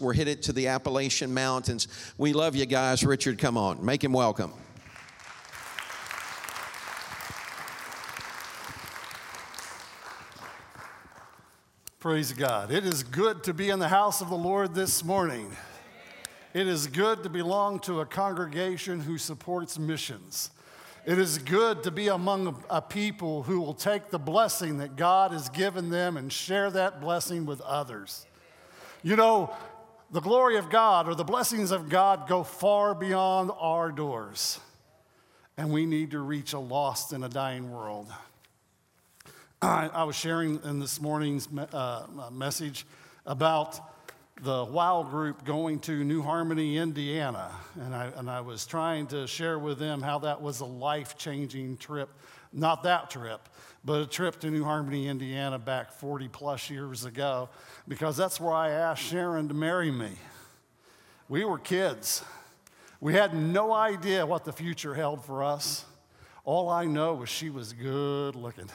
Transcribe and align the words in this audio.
We're 0.00 0.14
headed 0.14 0.42
to 0.42 0.52
the 0.52 0.68
Appalachian 0.68 1.32
Mountains. 1.32 1.88
We 2.18 2.32
love 2.32 2.56
you 2.56 2.66
guys. 2.66 3.04
Richard, 3.04 3.38
come 3.38 3.56
on, 3.56 3.84
make 3.84 4.02
him 4.02 4.12
welcome. 4.12 4.52
Praise 11.98 12.32
God. 12.32 12.70
It 12.70 12.84
is 12.84 13.02
good 13.02 13.42
to 13.44 13.52
be 13.52 13.68
in 13.70 13.78
the 13.78 13.88
house 13.88 14.20
of 14.20 14.28
the 14.28 14.36
Lord 14.36 14.74
this 14.74 15.02
morning. 15.02 15.50
It 16.54 16.68
is 16.68 16.86
good 16.86 17.24
to 17.24 17.28
belong 17.28 17.80
to 17.80 18.00
a 18.00 18.06
congregation 18.06 19.00
who 19.00 19.18
supports 19.18 19.78
missions. 19.78 20.50
It 21.04 21.18
is 21.18 21.38
good 21.38 21.82
to 21.82 21.90
be 21.90 22.08
among 22.08 22.64
a 22.70 22.80
people 22.80 23.42
who 23.42 23.60
will 23.60 23.74
take 23.74 24.10
the 24.10 24.18
blessing 24.18 24.78
that 24.78 24.96
God 24.96 25.32
has 25.32 25.48
given 25.48 25.90
them 25.90 26.16
and 26.16 26.32
share 26.32 26.70
that 26.70 27.00
blessing 27.00 27.44
with 27.44 27.60
others. 27.60 28.26
You 29.02 29.16
know, 29.16 29.54
the 30.10 30.20
glory 30.20 30.56
of 30.56 30.70
God 30.70 31.08
or 31.08 31.14
the 31.14 31.24
blessings 31.24 31.70
of 31.70 31.88
God 31.88 32.28
go 32.28 32.42
far 32.42 32.94
beyond 32.94 33.50
our 33.58 33.90
doors, 33.90 34.60
and 35.56 35.72
we 35.72 35.86
need 35.86 36.12
to 36.12 36.20
reach 36.20 36.52
a 36.52 36.58
lost 36.58 37.12
and 37.12 37.24
a 37.24 37.28
dying 37.28 37.72
world. 37.72 38.06
I, 39.62 39.88
I 39.92 40.04
was 40.04 40.16
sharing 40.16 40.60
in 40.64 40.78
this 40.78 41.00
morning's 41.00 41.48
uh, 41.72 42.06
message 42.30 42.86
about 43.24 43.80
the 44.42 44.64
WOW 44.64 45.02
group 45.02 45.44
going 45.44 45.80
to 45.80 46.04
New 46.04 46.22
Harmony, 46.22 46.76
Indiana. 46.76 47.50
And 47.80 47.94
I, 47.94 48.10
and 48.16 48.30
I 48.30 48.42
was 48.42 48.66
trying 48.66 49.06
to 49.08 49.26
share 49.26 49.58
with 49.58 49.78
them 49.78 50.02
how 50.02 50.18
that 50.20 50.42
was 50.42 50.60
a 50.60 50.66
life 50.66 51.16
changing 51.16 51.78
trip. 51.78 52.10
Not 52.52 52.82
that 52.82 53.10
trip, 53.10 53.40
but 53.86 54.02
a 54.02 54.06
trip 54.06 54.40
to 54.40 54.50
New 54.50 54.64
Harmony, 54.64 55.06
Indiana 55.06 55.60
back 55.60 55.92
40 55.92 56.26
plus 56.26 56.68
years 56.68 57.04
ago, 57.04 57.48
because 57.86 58.16
that's 58.16 58.40
where 58.40 58.52
I 58.52 58.70
asked 58.70 59.04
Sharon 59.04 59.46
to 59.46 59.54
marry 59.54 59.92
me. 59.92 60.10
We 61.28 61.44
were 61.44 61.58
kids. 61.58 62.24
We 63.00 63.12
had 63.12 63.32
no 63.32 63.72
idea 63.72 64.26
what 64.26 64.44
the 64.44 64.52
future 64.52 64.92
held 64.92 65.24
for 65.24 65.44
us. 65.44 65.84
All 66.44 66.68
I 66.68 66.86
know 66.86 67.14
was 67.14 67.28
she 67.28 67.48
was 67.48 67.72
good 67.72 68.34
looking. 68.34 68.68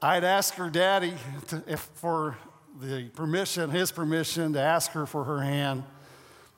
I'd 0.00 0.24
ask 0.24 0.54
her 0.54 0.70
daddy 0.70 1.14
to, 1.48 1.62
if 1.66 1.80
for 1.94 2.36
the 2.80 3.08
permission, 3.14 3.70
his 3.70 3.90
permission 3.90 4.52
to 4.52 4.60
ask 4.60 4.92
her 4.92 5.06
for 5.06 5.24
her 5.24 5.40
hand. 5.40 5.82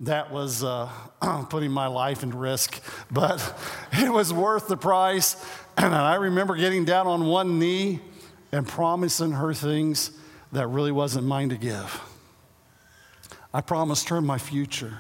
That 0.00 0.32
was 0.32 0.64
uh, 0.64 0.88
putting 1.50 1.70
my 1.70 1.86
life 1.86 2.22
in 2.22 2.30
risk, 2.30 2.82
but 3.10 3.40
it 3.92 4.12
was 4.12 4.32
worth 4.32 4.68
the 4.68 4.76
price. 4.76 5.36
And 5.76 5.92
I 5.92 6.14
remember 6.14 6.54
getting 6.54 6.84
down 6.84 7.08
on 7.08 7.26
one 7.26 7.58
knee 7.58 7.98
and 8.52 8.64
promising 8.64 9.32
her 9.32 9.52
things 9.52 10.12
that 10.52 10.68
really 10.68 10.92
wasn't 10.92 11.26
mine 11.26 11.48
to 11.48 11.56
give. 11.56 12.00
I 13.52 13.60
promised 13.60 14.08
her 14.10 14.20
my 14.20 14.38
future. 14.38 14.98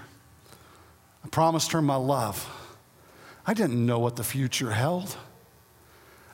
I 1.24 1.28
promised 1.28 1.70
her 1.70 1.80
my 1.80 1.94
love. 1.94 2.44
I 3.46 3.54
didn't 3.54 3.86
know 3.86 4.00
what 4.00 4.16
the 4.16 4.24
future 4.24 4.72
held. 4.72 5.16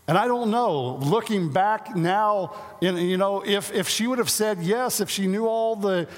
And 0.08 0.18
I 0.18 0.26
don't 0.26 0.50
know, 0.50 0.96
looking 0.96 1.52
back 1.52 1.94
now, 1.94 2.56
you 2.80 3.16
know, 3.16 3.44
if, 3.46 3.72
if 3.72 3.88
she 3.88 4.06
would 4.06 4.18
have 4.18 4.30
said 4.30 4.58
yes, 4.62 5.00
if 5.00 5.08
she 5.08 5.26
knew 5.26 5.46
all 5.46 5.76
the 5.76 6.08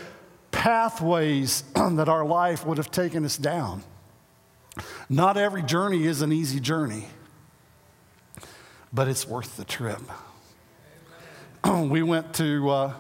pathways 0.52 1.64
that 1.74 2.08
our 2.08 2.24
life 2.24 2.64
would 2.64 2.78
have 2.78 2.92
taken 2.92 3.24
us 3.24 3.36
down. 3.36 3.82
Not 5.08 5.36
every 5.36 5.62
journey 5.62 6.06
is 6.06 6.22
an 6.22 6.32
easy 6.32 6.60
journey, 6.60 7.08
but 8.92 9.08
it's 9.08 9.26
worth 9.26 9.56
the 9.56 9.64
trip. 9.64 10.00
we 11.68 12.02
went 12.02 12.34
to 12.34 12.70
uh, 12.70 12.92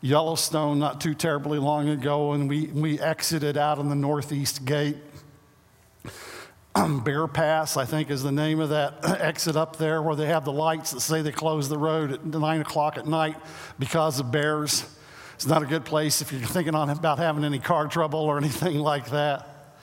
Yellowstone 0.00 0.78
not 0.78 1.00
too 1.00 1.14
terribly 1.14 1.58
long 1.58 1.88
ago, 1.88 2.32
and 2.32 2.48
we, 2.48 2.66
we 2.68 2.98
exited 2.98 3.56
out 3.56 3.78
on 3.78 3.88
the 3.88 3.94
northeast 3.94 4.64
gate. 4.64 4.96
Bear 7.04 7.28
Pass, 7.28 7.76
I 7.76 7.84
think, 7.84 8.10
is 8.10 8.22
the 8.22 8.32
name 8.32 8.58
of 8.58 8.70
that 8.70 9.04
exit 9.20 9.56
up 9.56 9.76
there 9.76 10.02
where 10.02 10.16
they 10.16 10.26
have 10.26 10.44
the 10.44 10.52
lights 10.52 10.92
that 10.92 11.00
say 11.00 11.22
they 11.22 11.30
close 11.30 11.68
the 11.68 11.78
road 11.78 12.12
at 12.12 12.24
nine 12.24 12.60
o'clock 12.60 12.96
at 12.96 13.06
night 13.06 13.36
because 13.78 14.18
of 14.18 14.32
bears. 14.32 14.84
It's 15.42 15.48
not 15.48 15.64
a 15.64 15.66
good 15.66 15.84
place 15.84 16.22
if 16.22 16.30
you're 16.30 16.40
thinking 16.40 16.76
on 16.76 16.88
about 16.88 17.18
having 17.18 17.42
any 17.42 17.58
car 17.58 17.88
trouble 17.88 18.20
or 18.20 18.38
anything 18.38 18.78
like 18.78 19.10
that. 19.10 19.74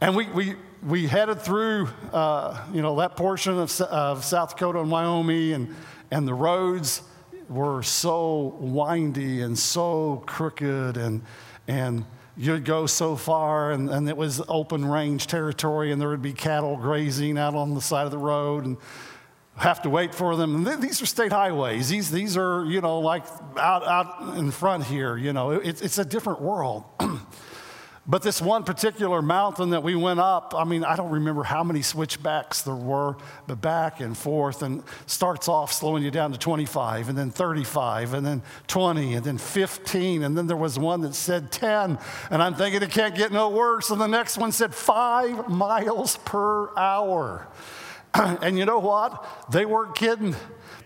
And 0.00 0.16
we, 0.16 0.26
we, 0.30 0.54
we 0.82 1.06
headed 1.06 1.42
through, 1.42 1.90
uh, 2.10 2.58
you 2.72 2.80
know, 2.80 2.96
that 2.96 3.14
portion 3.14 3.58
of, 3.58 3.80
of 3.82 4.24
South 4.24 4.56
Dakota 4.56 4.80
and 4.80 4.90
Wyoming, 4.90 5.52
and, 5.52 5.76
and 6.10 6.26
the 6.26 6.32
roads 6.32 7.02
were 7.50 7.82
so 7.82 8.56
windy 8.60 9.42
and 9.42 9.58
so 9.58 10.24
crooked 10.24 10.96
and, 10.96 11.20
and 11.68 12.06
you'd 12.38 12.64
go 12.64 12.86
so 12.86 13.14
far 13.14 13.72
and, 13.72 13.90
and 13.90 14.08
it 14.08 14.16
was 14.16 14.40
open 14.48 14.86
range 14.86 15.26
territory 15.26 15.92
and 15.92 16.00
there 16.00 16.08
would 16.08 16.22
be 16.22 16.32
cattle 16.32 16.78
grazing 16.78 17.36
out 17.36 17.54
on 17.54 17.74
the 17.74 17.82
side 17.82 18.06
of 18.06 18.10
the 18.10 18.16
road 18.16 18.64
and 18.64 18.78
have 19.62 19.82
to 19.82 19.90
wait 19.90 20.14
for 20.14 20.36
them. 20.36 20.64
These 20.80 21.00
are 21.00 21.06
state 21.06 21.32
highways. 21.32 21.88
These, 21.88 22.10
these 22.10 22.36
are, 22.36 22.64
you 22.64 22.80
know, 22.80 22.98
like 22.98 23.24
out, 23.56 23.86
out 23.86 24.36
in 24.36 24.50
front 24.50 24.84
here, 24.84 25.16
you 25.16 25.32
know, 25.32 25.52
it, 25.52 25.80
it's 25.80 25.98
a 25.98 26.04
different 26.04 26.40
world. 26.40 26.84
But 28.04 28.22
this 28.22 28.42
one 28.42 28.64
particular 28.64 29.22
mountain 29.22 29.70
that 29.70 29.84
we 29.84 29.94
went 29.94 30.18
up, 30.18 30.54
I 30.56 30.64
mean, 30.64 30.82
I 30.82 30.96
don't 30.96 31.12
remember 31.12 31.44
how 31.44 31.62
many 31.62 31.82
switchbacks 31.82 32.62
there 32.62 32.74
were, 32.74 33.16
but 33.46 33.60
back 33.60 34.00
and 34.00 34.18
forth, 34.18 34.62
and 34.62 34.82
starts 35.06 35.46
off 35.46 35.72
slowing 35.72 36.02
you 36.02 36.10
down 36.10 36.32
to 36.32 36.38
25, 36.38 37.10
and 37.10 37.16
then 37.16 37.30
35, 37.30 38.14
and 38.14 38.26
then 38.26 38.42
20, 38.66 39.14
and 39.14 39.24
then 39.24 39.38
15, 39.38 40.24
and 40.24 40.36
then 40.36 40.48
there 40.48 40.56
was 40.56 40.80
one 40.80 41.02
that 41.02 41.14
said 41.14 41.52
10, 41.52 41.96
and 42.30 42.42
I'm 42.42 42.56
thinking 42.56 42.82
it 42.82 42.90
can't 42.90 43.14
get 43.14 43.30
no 43.30 43.48
worse, 43.50 43.90
and 43.90 44.00
the 44.00 44.08
next 44.08 44.36
one 44.36 44.50
said 44.50 44.74
five 44.74 45.48
miles 45.48 46.16
per 46.24 46.76
hour. 46.76 47.46
and 48.14 48.58
you 48.58 48.64
know 48.64 48.78
what? 48.78 49.24
They 49.50 49.64
weren't 49.64 49.94
kidding 49.94 50.34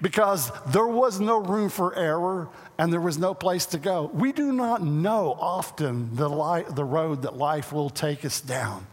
because 0.00 0.52
there 0.68 0.86
was 0.86 1.20
no 1.20 1.38
room 1.38 1.68
for 1.68 1.94
error 1.96 2.48
and 2.78 2.92
there 2.92 3.00
was 3.00 3.18
no 3.18 3.34
place 3.34 3.66
to 3.66 3.78
go. 3.78 4.10
We 4.12 4.32
do 4.32 4.52
not 4.52 4.82
know 4.82 5.36
often 5.40 6.14
the, 6.14 6.28
li- 6.28 6.64
the 6.68 6.84
road 6.84 7.22
that 7.22 7.36
life 7.36 7.72
will 7.72 7.90
take 7.90 8.24
us 8.24 8.40
down, 8.40 8.86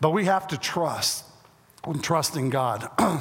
but 0.00 0.10
we 0.10 0.24
have 0.24 0.48
to 0.48 0.58
trust 0.58 1.24
and 1.84 2.02
trust 2.02 2.36
in 2.36 2.50
God. 2.50 2.88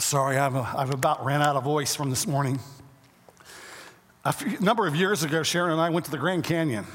Sorry, 0.00 0.36
I've, 0.38 0.56
I've 0.56 0.90
about 0.94 1.24
ran 1.24 1.42
out 1.42 1.56
of 1.56 1.64
voice 1.64 1.94
from 1.94 2.10
this 2.10 2.26
morning. 2.26 2.60
A 4.24 4.32
few, 4.32 4.58
number 4.60 4.86
of 4.86 4.96
years 4.96 5.22
ago, 5.22 5.42
Sharon 5.42 5.72
and 5.72 5.80
I 5.80 5.90
went 5.90 6.06
to 6.06 6.10
the 6.10 6.18
Grand 6.18 6.44
Canyon. 6.44 6.86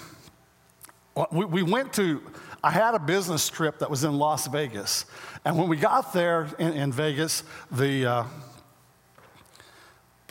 We, 1.31 1.45
we 1.45 1.63
went 1.63 1.93
to 1.93 2.21
I 2.63 2.69
had 2.69 2.93
a 2.93 2.99
business 2.99 3.49
trip 3.49 3.79
that 3.79 3.89
was 3.89 4.03
in 4.03 4.17
Las 4.17 4.47
Vegas. 4.47 5.05
And 5.43 5.57
when 5.57 5.67
we 5.67 5.77
got 5.77 6.13
there 6.13 6.47
in, 6.59 6.73
in 6.73 6.91
Vegas, 6.91 7.43
the 7.71 8.05
uh, 8.05 8.23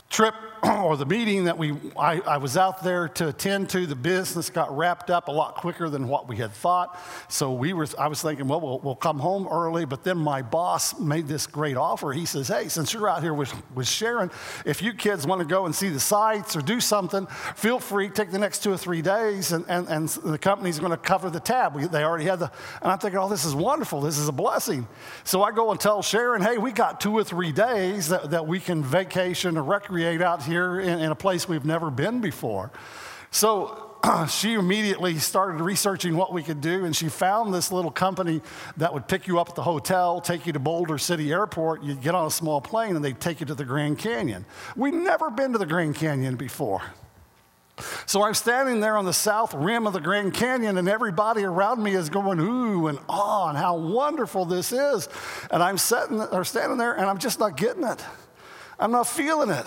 trip 0.09 0.35
or 0.83 0.97
the 0.97 1.07
meeting 1.07 1.45
that 1.45 1.57
we, 1.57 1.75
I, 1.99 2.21
I, 2.21 2.37
was 2.37 2.57
out 2.57 2.83
there 2.83 3.09
to 3.09 3.29
attend 3.29 3.71
to, 3.71 3.87
the 3.87 3.95
business 3.95 4.51
got 4.51 4.77
wrapped 4.77 5.11
up 5.11 5.29
a 5.29 5.33
lot 5.33 5.55
quicker 5.55 5.89
than 5.89 6.07
what 6.07 6.29
we 6.29 6.37
had 6.37 6.53
thought. 6.53 6.99
So 7.29 7.53
we 7.53 7.73
were, 7.73 7.87
I 7.99 8.09
was 8.09 8.21
thinking, 8.21 8.47
well, 8.47 8.61
well, 8.61 8.79
we'll 8.83 8.95
come 8.95 9.19
home 9.19 9.49
early. 9.51 9.87
But 9.87 10.05
then 10.05 10.19
my 10.19 10.43
boss 10.43 10.99
made 10.99 11.29
this 11.29 11.47
great 11.47 11.77
offer. 11.77 12.13
He 12.13 12.27
says, 12.27 12.49
hey, 12.49 12.69
since 12.69 12.93
you're 12.93 13.09
out 13.09 13.23
here 13.23 13.33
with, 13.33 13.55
with 13.75 13.89
Sharon, 13.89 14.31
if 14.67 14.83
you 14.83 14.93
kids 14.93 15.27
want 15.27 15.41
to 15.41 15.47
go 15.47 15.65
and 15.65 15.75
see 15.75 15.89
the 15.89 16.01
sights 16.01 16.55
or 16.57 16.61
do 16.61 16.79
something, 16.79 17.27
feel 17.55 17.79
free, 17.79 18.11
take 18.11 18.31
the 18.31 18.39
next 18.39 18.63
two 18.63 18.73
or 18.73 18.77
three 18.77 19.01
days, 19.01 19.53
and, 19.53 19.65
and, 19.69 19.89
and 19.89 20.09
the 20.09 20.39
company's 20.39 20.79
going 20.79 20.91
to 20.91 20.99
cover 20.99 21.31
the 21.31 21.41
tab. 21.41 21.75
We, 21.75 21.87
they 21.87 22.05
already 22.05 22.25
had 22.25 22.39
the, 22.39 22.53
and 22.83 22.93
I'm 22.93 22.99
thinking, 22.99 23.19
oh, 23.19 23.31
this 23.31 23.47
is 23.47 23.55
wonderful. 23.55 24.03
This 24.03 24.19
is 24.19 24.29
a 24.29 24.33
blessing. 24.33 24.87
So 25.25 25.43
I 25.43 25.53
go 25.53 25.71
and 25.71 25.81
tell 25.81 26.03
Sharon, 26.03 26.43
hey, 26.43 26.59
we 26.59 26.73
got 26.73 27.01
two 27.01 27.17
or 27.17 27.25
three 27.25 27.53
days 27.53 28.09
that, 28.09 28.31
that 28.31 28.47
we 28.47 28.61
can 28.61 28.85
vacation 28.85 29.57
or 29.57 29.63
recreate 29.63 30.21
out 30.21 30.43
here 30.43 30.50
in, 30.53 31.01
in 31.01 31.11
a 31.11 31.15
place 31.15 31.49
we've 31.49 31.65
never 31.65 31.91
been 31.91 32.21
before. 32.21 32.71
So 33.31 33.91
she 34.29 34.55
immediately 34.55 35.19
started 35.19 35.61
researching 35.63 36.17
what 36.17 36.33
we 36.33 36.43
could 36.43 36.61
do, 36.61 36.85
and 36.85 36.95
she 36.95 37.09
found 37.09 37.53
this 37.53 37.71
little 37.71 37.91
company 37.91 38.41
that 38.77 38.93
would 38.93 39.07
pick 39.09 39.27
you 39.27 39.39
up 39.39 39.51
at 39.51 39.55
the 39.55 39.63
hotel, 39.63 40.21
take 40.21 40.47
you 40.47 40.53
to 40.53 40.59
Boulder 40.59 40.99
City 40.99 41.33
Airport. 41.33 41.83
You'd 41.83 42.03
get 42.03 42.15
on 42.15 42.27
a 42.27 42.31
small 42.31 42.61
plane, 42.61 42.97
and 42.97 43.05
they'd 43.05 43.21
take 43.21 43.41
you 43.41 43.47
to 43.47 43.55
the 43.55 43.65
Grand 43.65 43.99
Canyon. 43.99 44.45
We'd 44.77 44.95
never 44.95 45.31
been 45.31 45.53
to 45.53 45.59
the 45.59 45.67
Grand 45.67 45.95
Canyon 45.95 46.37
before. 46.37 46.83
So 48.07 48.23
I'm 48.23 48.35
standing 48.35 48.81
there 48.81 48.97
on 48.97 49.05
the 49.05 49.13
south 49.13 49.55
rim 49.55 49.87
of 49.87 49.93
the 49.93 50.01
Grand 50.01 50.35
Canyon, 50.35 50.79
and 50.79 50.89
everybody 50.89 51.45
around 51.45 51.83
me 51.83 51.95
is 51.95 52.11
going, 52.11 52.39
ooh, 52.39 52.89
and 52.89 52.99
ah, 53.09 53.49
and 53.49 53.59
how 53.59 53.77
wonderful 53.77 54.45
this 54.45 54.73
is. 54.73 55.09
And 55.51 55.63
I'm 55.63 55.79
sitting 55.79 56.21
or 56.21 56.45
standing 56.45 56.79
there, 56.79 56.93
and 56.93 57.07
I'm 57.07 57.19
just 57.19 57.39
not 57.39 57.57
getting 57.57 57.85
it. 57.85 58.05
I'm 58.79 58.93
not 58.93 59.07
feeling 59.07 59.51
it. 59.51 59.67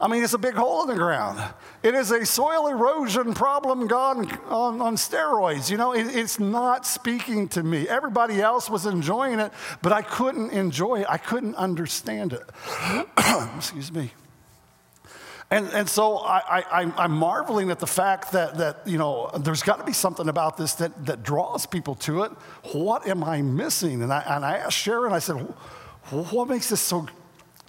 I 0.00 0.08
mean, 0.08 0.22
it's 0.22 0.34
a 0.34 0.38
big 0.38 0.54
hole 0.54 0.82
in 0.82 0.88
the 0.88 0.94
ground. 0.94 1.42
It 1.82 1.94
is 1.94 2.10
a 2.10 2.26
soil 2.26 2.66
erosion 2.66 3.32
problem 3.32 3.86
gone 3.86 4.30
on, 4.48 4.80
on 4.80 4.96
steroids. 4.96 5.70
You 5.70 5.78
know, 5.78 5.92
it, 5.92 6.14
it's 6.14 6.38
not 6.38 6.86
speaking 6.86 7.48
to 7.48 7.62
me. 7.62 7.88
Everybody 7.88 8.40
else 8.40 8.68
was 8.68 8.84
enjoying 8.84 9.40
it, 9.40 9.52
but 9.80 9.92
I 9.92 10.02
couldn't 10.02 10.50
enjoy 10.50 11.00
it. 11.00 11.06
I 11.08 11.16
couldn't 11.16 11.54
understand 11.54 12.34
it. 12.34 12.42
Excuse 13.56 13.90
me. 13.90 14.12
And, 15.50 15.68
and 15.68 15.88
so 15.88 16.18
I, 16.18 16.64
I, 16.82 16.92
I'm 16.98 17.12
marveling 17.12 17.70
at 17.70 17.78
the 17.78 17.86
fact 17.86 18.32
that, 18.32 18.58
that 18.58 18.82
you 18.84 18.98
know, 18.98 19.30
there's 19.38 19.62
got 19.62 19.78
to 19.78 19.84
be 19.84 19.92
something 19.92 20.28
about 20.28 20.56
this 20.56 20.74
that, 20.74 21.06
that 21.06 21.22
draws 21.22 21.66
people 21.66 21.94
to 21.96 22.22
it. 22.24 22.32
What 22.72 23.06
am 23.06 23.22
I 23.22 23.42
missing? 23.42 24.02
And 24.02 24.12
I, 24.12 24.24
and 24.26 24.44
I 24.44 24.56
asked 24.56 24.76
Sharon, 24.76 25.12
I 25.12 25.20
said, 25.20 25.36
what 26.10 26.48
makes 26.48 26.68
this 26.68 26.80
so, 26.80 27.06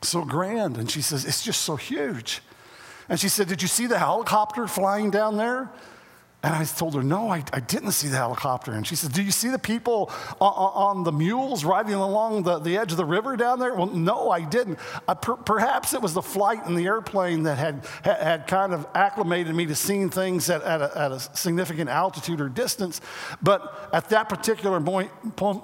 so 0.01 0.23
grand? 0.23 0.77
And 0.77 0.89
she 0.89 1.01
says, 1.01 1.25
it's 1.25 1.43
just 1.43 1.61
so 1.61 1.75
huge. 1.75 2.41
And 3.09 3.19
she 3.19 3.29
said, 3.29 3.47
did 3.47 3.61
you 3.61 3.67
see 3.67 3.87
the 3.87 3.99
helicopter 3.99 4.67
flying 4.67 5.11
down 5.11 5.37
there? 5.37 5.71
And 6.43 6.53
I 6.53 6.63
told 6.65 6.93
her, 6.93 7.01
No, 7.01 7.29
I, 7.29 7.43
I, 7.51 7.59
didn't 7.59 7.93
see 7.93 8.09
the 8.09 8.15
helicopter. 8.17 8.71
And 8.71 8.85
she 8.85 8.95
said, 8.95 9.11
Do 9.11 9.23
you 9.23 9.31
see 9.31 9.49
the 9.49 9.57
people 9.57 10.11
on, 10.39 10.97
on 10.97 11.03
the 11.03 11.11
mules 11.11 11.65
riding 11.65 11.95
along 11.95 12.43
the, 12.43 12.59
the, 12.59 12.77
edge 12.77 12.91
of 12.91 12.97
the 12.97 13.05
river 13.05 13.35
down 13.35 13.57
there? 13.57 13.73
Well, 13.73 13.87
no, 13.87 14.29
I 14.29 14.41
didn't. 14.41 14.77
Uh, 15.07 15.15
per, 15.15 15.35
perhaps 15.35 15.95
it 15.95 16.01
was 16.01 16.13
the 16.13 16.21
flight 16.21 16.63
in 16.67 16.75
the 16.75 16.85
airplane 16.85 17.43
that 17.43 17.57
had, 17.57 17.85
had 18.03 18.45
kind 18.45 18.71
of 18.71 18.87
acclimated 18.93 19.55
me 19.55 19.65
to 19.65 19.73
seeing 19.73 20.11
things 20.11 20.47
at, 20.51 20.61
at, 20.61 20.79
a, 20.79 20.97
at 20.97 21.11
a 21.11 21.19
significant 21.19 21.89
altitude 21.89 22.39
or 22.39 22.49
distance. 22.49 23.01
But 23.41 23.89
at 23.91 24.09
that 24.09 24.29
particular 24.29 24.79
point, 24.79 25.09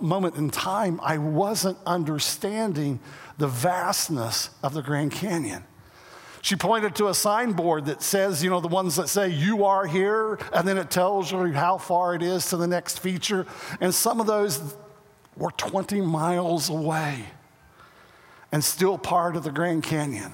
moment 0.02 0.36
in 0.38 0.50
time, 0.50 1.00
I 1.04 1.20
wasn't 1.20 1.78
understanding 1.86 3.00
the 3.38 3.48
vastness 3.48 4.50
of 4.62 4.74
the 4.74 4.82
Grand 4.82 5.12
Canyon. 5.12 5.64
She 6.42 6.58
pointed 6.58 6.96
to 6.96 7.08
a 7.08 7.14
signboard 7.14 7.86
that 7.86 8.02
says, 8.02 8.44
you 8.44 8.50
know, 8.50 8.60
the 8.60 8.68
ones 8.68 8.98
that 8.98 9.08
say, 9.08 9.30
you 9.30 9.64
are 9.64 9.86
here, 9.86 10.38
and 10.54 10.68
then 10.68 10.78
it 10.78 10.92
tells 10.92 11.32
you 11.32 11.54
how 11.54 11.78
far 11.78 12.16
it 12.16 12.22
is 12.22 12.50
to 12.50 12.58
the 12.58 12.68
next 12.68 13.00
feature. 13.00 13.46
And 13.80 13.96
some 13.96 14.20
of 14.20 14.28
those 14.28 14.76
were 15.38 15.52
20 15.52 16.02
miles 16.02 16.70
away 16.70 17.26
and 18.52 18.64
still 18.64 18.98
part 18.98 19.36
of 19.36 19.44
the 19.44 19.52
Grand 19.52 19.84
Canyon. 19.84 20.32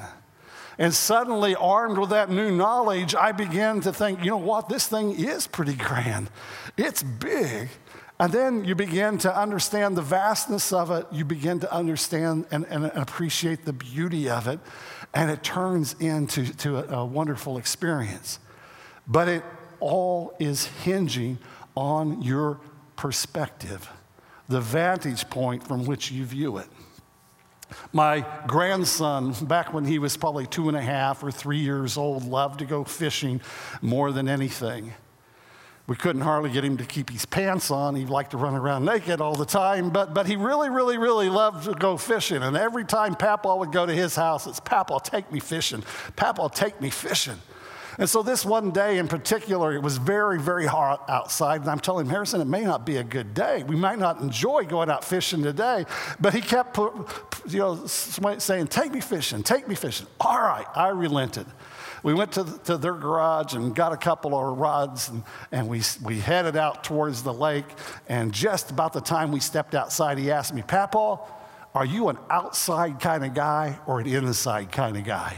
And 0.80 0.94
suddenly, 0.94 1.56
armed 1.56 1.98
with 1.98 2.10
that 2.10 2.30
new 2.30 2.52
knowledge, 2.52 3.14
I 3.14 3.32
began 3.32 3.82
to 3.82 3.94
think, 3.94 4.24
you 4.24 4.32
know 4.32 4.38
what, 4.38 4.68
this 4.68 4.88
thing 4.88 5.12
is 5.12 5.46
pretty 5.46 5.74
grand. 5.74 6.30
It's 6.76 7.04
big. 7.04 7.70
And 8.22 8.34
then 8.34 8.66
you 8.66 8.76
begin 8.76 9.18
to 9.20 9.34
understand 9.34 9.96
the 9.96 10.02
vastness 10.02 10.74
of 10.74 10.92
it. 10.92 11.06
You 11.10 11.24
begin 11.24 11.62
to 11.62 11.74
understand 11.74 12.46
and, 12.52 12.66
and 12.66 12.86
appreciate 12.88 13.64
the 13.64 13.72
beauty 13.72 14.30
of 14.30 14.48
it 14.48 14.60
and 15.14 15.32
it 15.32 15.44
turns 15.44 15.96
into 16.00 16.54
to 16.58 16.78
a, 16.78 17.00
a 17.00 17.06
wonderful 17.06 17.58
experience. 17.58 18.40
But 19.08 19.28
it 19.28 19.44
all 19.80 20.36
is 20.40 20.66
hinging 20.66 21.40
on 21.76 22.22
your 22.22 22.60
perspective, 22.96 23.90
the 24.48 24.62
vantage 24.62 25.30
point 25.30 25.66
from 25.66 25.86
which 25.86 26.12
you 26.12 26.26
view 26.26 26.58
it. 26.58 26.68
My 27.94 28.26
grandson, 28.48 29.34
back 29.46 29.74
when 29.74 29.86
he 29.86 30.00
was 30.00 30.18
probably 30.18 30.48
two 30.48 30.70
and 30.70 30.78
a 30.78 30.82
half 30.82 31.24
or 31.24 31.32
three 31.32 31.60
years 31.60 31.98
old, 31.98 32.24
loved 32.26 32.60
to 32.60 32.66
go 32.66 32.84
fishing 32.84 33.42
more 33.82 34.12
than 34.12 34.28
anything. 34.28 34.94
We 35.90 35.96
couldn't 35.96 36.22
hardly 36.22 36.52
get 36.52 36.64
him 36.64 36.78
to 36.78 36.86
keep 36.86 37.10
his 37.10 37.26
pants 37.26 37.72
on. 37.72 37.96
He 37.96 38.06
liked 38.06 38.30
to 38.32 38.38
run 38.38 38.54
around 38.54 38.86
naked 38.86 39.22
all 39.22 39.34
the 39.34 39.44
time, 39.44 39.90
but, 39.90 40.14
but 40.14 40.28
he 40.28 40.36
really, 40.36 40.70
really, 40.70 41.00
really 41.00 41.30
loved 41.30 41.66
to 41.66 41.74
go 41.74 41.98
fishing. 41.98 42.44
And 42.44 42.56
every 42.56 42.86
time 42.86 43.16
Papa 43.16 43.56
would 43.56 43.72
go 43.72 43.88
to 43.88 43.94
his 43.94 44.16
house, 44.16 44.46
it's 44.46 44.60
Papa, 44.60 45.00
take 45.04 45.32
me 45.32 45.40
fishing. 45.40 45.84
Papa, 46.16 46.48
take 46.54 46.80
me 46.80 46.92
fishing. 46.92 47.38
And 47.98 48.08
so 48.08 48.22
this 48.22 48.46
one 48.46 48.70
day 48.70 49.00
in 49.00 49.08
particular, 49.08 49.74
it 49.74 49.82
was 49.82 49.98
very, 49.98 50.40
very 50.40 50.68
hot 50.68 51.10
outside. 51.10 51.62
And 51.62 51.70
I'm 51.72 51.80
telling 51.80 52.06
him, 52.06 52.12
Harrison, 52.12 52.40
it 52.40 52.46
may 52.46 52.66
not 52.66 52.86
be 52.86 52.98
a 52.98 53.04
good 53.04 53.34
day. 53.34 53.64
We 53.64 53.76
might 53.76 53.98
not 53.98 54.22
enjoy 54.22 54.66
going 54.66 54.92
out 54.92 55.04
fishing 55.04 55.42
today. 55.42 55.88
But 56.20 56.36
he 56.36 56.42
kept 56.42 56.78
you 56.78 57.58
know, 57.58 57.88
saying, 57.88 58.68
take 58.68 58.92
me 58.92 59.02
fishing, 59.02 59.42
take 59.42 59.68
me 59.68 59.74
fishing. 59.74 60.06
All 60.20 60.40
right, 60.40 60.68
I 60.76 60.90
relented 60.90 61.48
we 62.04 62.14
went 62.14 62.32
to, 62.34 62.46
to 62.66 62.78
their 62.78 62.94
garage 62.94 63.54
and 63.54 63.76
got 63.76 63.94
a 63.94 63.98
couple 63.98 64.38
of 64.38 64.58
rods 64.58 65.10
and, 65.10 65.24
and 65.52 65.68
we, 65.68 65.82
we 66.04 66.20
headed 66.20 66.56
out 66.56 66.84
towards 66.84 67.24
the 67.24 67.34
lake. 67.34 67.66
And 68.08 68.32
just 68.34 68.72
about 68.72 68.94
the 68.94 69.02
time 69.02 69.32
we 69.32 69.40
stepped 69.40 69.76
outside, 69.76 70.18
he 70.18 70.32
asked 70.32 70.54
me, 70.54 70.62
Papa, 70.62 71.20
are 71.76 71.86
you 71.86 72.10
an 72.10 72.18
outside 72.30 73.00
kind 73.00 73.24
of 73.24 73.34
guy 73.34 73.80
or 73.86 74.00
an 74.00 74.08
inside 74.08 74.72
kind 74.72 74.98
of 74.98 75.04
guy? 75.04 75.36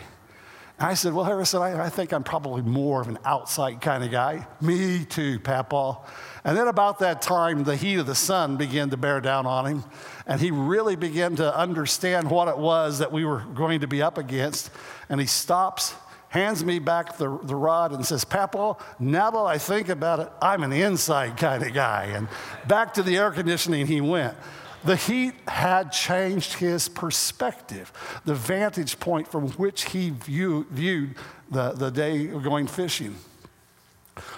And 0.81 0.89
I 0.89 0.95
said, 0.95 1.13
Well, 1.13 1.25
Harrison, 1.25 1.61
I, 1.61 1.85
I 1.85 1.89
think 1.89 2.11
I'm 2.11 2.23
probably 2.23 2.63
more 2.63 3.01
of 3.01 3.07
an 3.07 3.19
outside 3.23 3.81
kind 3.81 4.03
of 4.03 4.09
guy. 4.09 4.47
Me 4.61 5.05
too, 5.05 5.39
Papa. 5.39 5.99
And 6.43 6.57
then 6.57 6.67
about 6.67 6.97
that 6.99 7.21
time, 7.21 7.63
the 7.63 7.75
heat 7.75 7.97
of 7.97 8.07
the 8.07 8.15
sun 8.15 8.57
began 8.57 8.89
to 8.89 8.97
bear 8.97 9.21
down 9.21 9.45
on 9.45 9.67
him, 9.67 9.83
and 10.25 10.41
he 10.41 10.49
really 10.49 10.95
began 10.95 11.35
to 11.35 11.55
understand 11.55 12.31
what 12.31 12.47
it 12.47 12.57
was 12.57 12.97
that 12.97 13.11
we 13.11 13.25
were 13.25 13.45
going 13.53 13.81
to 13.81 13.87
be 13.87 14.01
up 14.01 14.17
against. 14.17 14.71
And 15.07 15.21
he 15.21 15.27
stops 15.27 15.93
hands 16.31 16.63
me 16.63 16.79
back 16.79 17.17
the, 17.17 17.37
the 17.43 17.55
rod 17.55 17.91
and 17.91 18.05
says, 18.05 18.23
Papa, 18.23 18.77
now 18.99 19.29
that 19.31 19.37
I 19.37 19.57
think 19.57 19.89
about 19.89 20.21
it, 20.21 20.29
I'm 20.41 20.63
an 20.63 20.71
inside 20.71 21.35
kind 21.35 21.61
of 21.61 21.73
guy. 21.73 22.05
And 22.05 22.29
back 22.67 22.93
to 22.93 23.03
the 23.03 23.17
air 23.17 23.31
conditioning 23.31 23.85
he 23.85 23.99
went. 23.99 24.37
The 24.85 24.95
heat 24.95 25.33
had 25.45 25.91
changed 25.91 26.53
his 26.53 26.87
perspective, 26.87 27.91
the 28.23 28.33
vantage 28.33 28.97
point 28.99 29.27
from 29.27 29.49
which 29.51 29.91
he 29.91 30.11
view, 30.11 30.65
viewed 30.71 31.15
the, 31.51 31.73
the 31.73 31.91
day 31.91 32.29
of 32.29 32.43
going 32.43 32.65
fishing. 32.65 33.17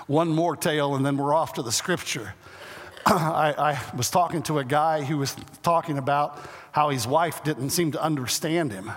One 0.07 0.29
more 0.29 0.55
tale, 0.55 0.95
and 0.95 1.05
then 1.05 1.15
we're 1.15 1.33
off 1.33 1.53
to 1.53 1.61
the 1.61 1.71
scripture. 1.71 2.33
I, 3.05 3.53
I 3.55 3.95
was 3.95 4.09
talking 4.09 4.41
to 4.43 4.57
a 4.57 4.65
guy 4.65 5.03
who 5.03 5.19
was 5.19 5.35
talking 5.61 5.99
about 5.99 6.39
how 6.71 6.89
his 6.89 7.05
wife 7.05 7.43
didn't 7.43 7.69
seem 7.69 7.91
to 7.91 8.01
understand 8.01 8.71
him 8.71 8.91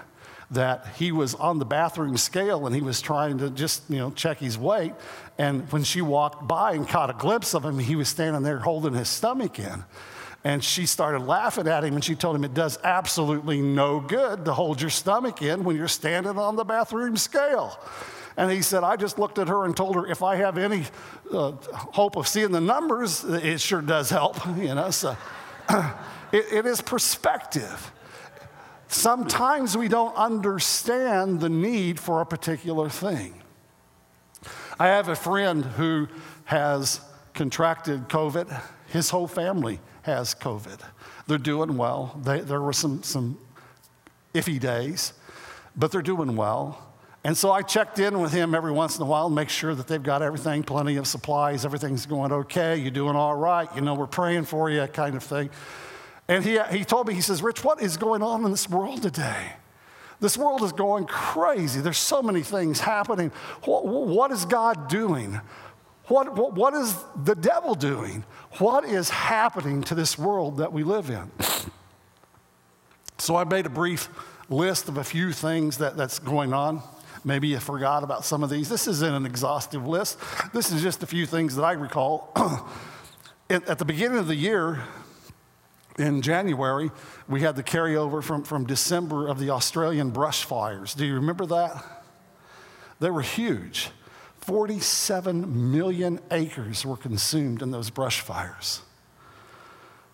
that 0.51 0.87
he 0.97 1.13
was 1.13 1.35
on 1.35 1.59
the 1.59 1.65
bathroom 1.65 2.17
scale 2.17 2.67
and 2.67 2.75
he 2.75 2.81
was 2.81 3.01
trying 3.01 3.39
to 3.39 3.51
just, 3.51 3.83
you 3.89 3.99
know, 3.99 4.11
check 4.13 4.39
his 4.39 4.57
weight. 4.57 4.93
And 5.39 5.71
when 5.73 5.83
she 5.83 6.01
walked 6.01 6.47
by 6.47 6.73
and 6.73 6.89
caught 6.89 7.11
a 7.11 7.15
glimpse 7.15 7.55
of 7.55 7.65
him, 7.65 7.79
he 7.79 7.97
was 7.97 8.09
standing 8.09 8.43
there 8.43 8.59
holding 8.59 8.95
his 8.95 9.09
stomach 9.09 9.59
in. 9.59 9.85
And 10.45 10.63
she 10.63 10.87
started 10.87 11.23
laughing 11.23 11.67
at 11.67 11.83
him 11.83 11.95
and 11.95 12.05
she 12.05 12.15
told 12.15 12.37
him 12.37 12.45
it 12.45 12.55
does 12.55 12.79
absolutely 12.85 13.61
no 13.61 13.99
good 13.99 14.45
to 14.45 14.55
hold 14.55 14.81
your 14.81 14.91
stomach 14.91 15.43
in 15.43 15.65
when 15.65 15.75
you're 15.75 15.89
standing 15.89 16.39
on 16.39 16.55
the 16.55 16.65
bathroom 16.65 17.17
scale. 17.17 17.79
And 18.37 18.51
he 18.53 18.63
said, 18.63 18.85
I 18.85 18.97
just 18.97 19.19
looked 19.19 19.39
at 19.39 19.49
her 19.49 19.65
and 19.65 19.77
told 19.77 19.97
her 19.97 20.07
if 20.07 20.23
I 20.23 20.37
have 20.37 20.59
any 20.59 20.85
uh, 21.33 21.53
hope 21.73 22.17
of 22.17 22.29
seeing 22.29 22.53
the 22.53 22.61
numbers, 22.61 23.25
it 23.25 23.61
sure 23.61 23.81
does 23.81 24.11
help, 24.11 24.37
you 24.57 24.75
know. 24.75 24.91
So 24.91 25.17
it, 26.33 26.45
it 26.53 26.67
is 26.67 26.81
perspective. 26.81 27.93
Sometimes 28.89 29.77
we 29.77 29.89
don't 29.89 30.15
understand 30.17 31.41
the 31.41 31.49
need 31.49 31.99
for 31.99 32.21
a 32.21 32.27
particular 32.27 32.89
thing. 32.89 33.43
I 34.79 34.89
have 34.89 35.09
a 35.09 35.17
friend 35.17 35.65
who 35.65 36.09
has 36.45 37.01
contracted 37.35 38.09
COVID. 38.09 38.63
His 38.89 39.11
whole 39.11 39.27
family 39.27 39.81
has 40.03 40.35
COVID. 40.35 40.81
They're 41.27 41.39
doing 41.39 41.77
well. 41.77 42.21
They, 42.23 42.41
there 42.41 42.61
were 42.61 42.73
some, 42.73 43.03
some 43.03 43.39
iffy 44.35 44.61
days, 44.61 45.13
but 45.77 45.91
they're 45.91 46.03
doing 46.03 46.37
well. 46.37 46.83
And 47.25 47.37
so 47.37 47.51
I 47.51 47.63
checked 47.63 47.99
in 47.99 48.21
with 48.21 48.33
him 48.33 48.55
every 48.55 48.71
once 48.71 48.97
in 48.97 49.03
a 49.03 49.07
while 49.07 49.27
and 49.27 49.35
make 49.35 49.49
sure 49.49 49.75
that 49.75 49.89
they've 49.89 50.03
got 50.03 50.23
everything, 50.23 50.63
plenty 50.63 50.95
of 50.95 51.09
supplies, 51.09 51.65
everything's 51.65 52.07
going 52.07 52.31
okay, 52.31 52.77
you're 52.77 52.93
doing 52.93 53.17
all 53.17 53.35
right, 53.35 53.69
you 53.75 53.81
know, 53.81 53.95
we're 53.95 54.07
praying 54.07 54.45
for 54.45 54.71
you, 54.71 54.87
kind 54.87 55.17
of 55.17 55.25
thing. 55.25 55.51
And 56.29 56.45
he, 56.45 56.59
he 56.71 56.85
told 56.85 57.07
me, 57.07 57.15
he 57.15 57.21
says, 57.21 57.43
Rich, 57.43 57.63
what 57.63 57.81
is 57.81 57.97
going 57.97 58.23
on 58.23 58.45
in 58.45 58.51
this 58.51 58.69
world 58.69 59.03
today? 59.03 59.53
This 60.19 60.37
world 60.37 60.63
is 60.63 60.73
going 60.73 61.05
crazy. 61.07 61.81
There's 61.81 61.99
so 61.99 62.23
many 62.23 62.43
things 62.43 62.81
happening. 62.81 63.31
What, 63.65 63.87
what 63.87 64.33
is 64.33 64.45
God 64.45 64.89
doing? 64.89 65.41
What, 66.07 66.35
what, 66.35 66.55
what 66.55 66.75
is 66.75 66.97
the 67.25 67.35
devil 67.35 67.75
doing? 67.75 68.25
What 68.59 68.85
is 68.85 69.11
happening 69.11 69.83
to 69.85 69.95
this 69.95 70.19
world 70.19 70.59
that 70.59 70.73
we 70.73 70.85
live 70.85 71.11
in? 71.11 71.31
So 73.19 73.37
I 73.37 73.45
made 73.45 73.67
a 73.67 73.71
brief 73.71 74.09
list 74.49 74.89
of 74.89 74.99
a 74.99 75.05
few 75.05 75.33
things 75.33 75.79
that, 75.79 75.97
that's 75.97 76.19
going 76.19 76.53
on. 76.53 76.83
Maybe 77.25 77.49
you 77.49 77.59
forgot 77.59 78.05
about 78.05 78.25
some 78.25 78.45
of 78.45 78.51
these. 78.51 78.69
This 78.69 78.87
isn't 78.87 79.15
an 79.15 79.27
exhaustive 79.27 79.87
list. 79.87 80.19
This 80.53 80.71
is 80.71 80.81
just 80.81 81.03
a 81.03 81.07
few 81.07 81.27
things 81.27 81.57
that 81.57 81.65
I 81.65 81.73
recall. 81.73 82.33
At 83.51 83.79
the 83.79 83.85
beginning 83.85 84.19
of 84.19 84.29
the 84.29 84.37
year, 84.37 84.85
in 85.99 86.23
January, 86.23 86.91
we 87.29 87.41
had 87.41 87.57
the 87.57 87.63
carryover 87.63 88.23
from, 88.23 88.45
from 88.45 88.67
December 88.67 89.29
of 89.29 89.39
the 89.39 89.51
Australian 89.51 90.11
brush 90.11 90.45
fires. 90.45 90.95
Do 90.95 91.07
you 91.07 91.15
remember 91.15 91.47
that? 91.47 91.85
They 93.01 93.11
were 93.11 93.23
huge. 93.23 93.91
47 94.41 95.73
million 95.73 96.21
acres 96.31 96.85
were 96.85 96.97
consumed 96.97 97.63
in 97.63 97.71
those 97.71 97.91
brush 97.91 98.21
fires. 98.21 98.83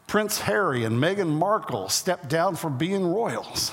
Prince 0.07 0.41
Harry 0.43 0.85
and 0.85 0.99
Meghan 0.99 1.29
Markle 1.29 1.89
stepped 1.89 2.29
down 2.29 2.57
from 2.57 2.79
being 2.79 3.05
royals. 3.07 3.71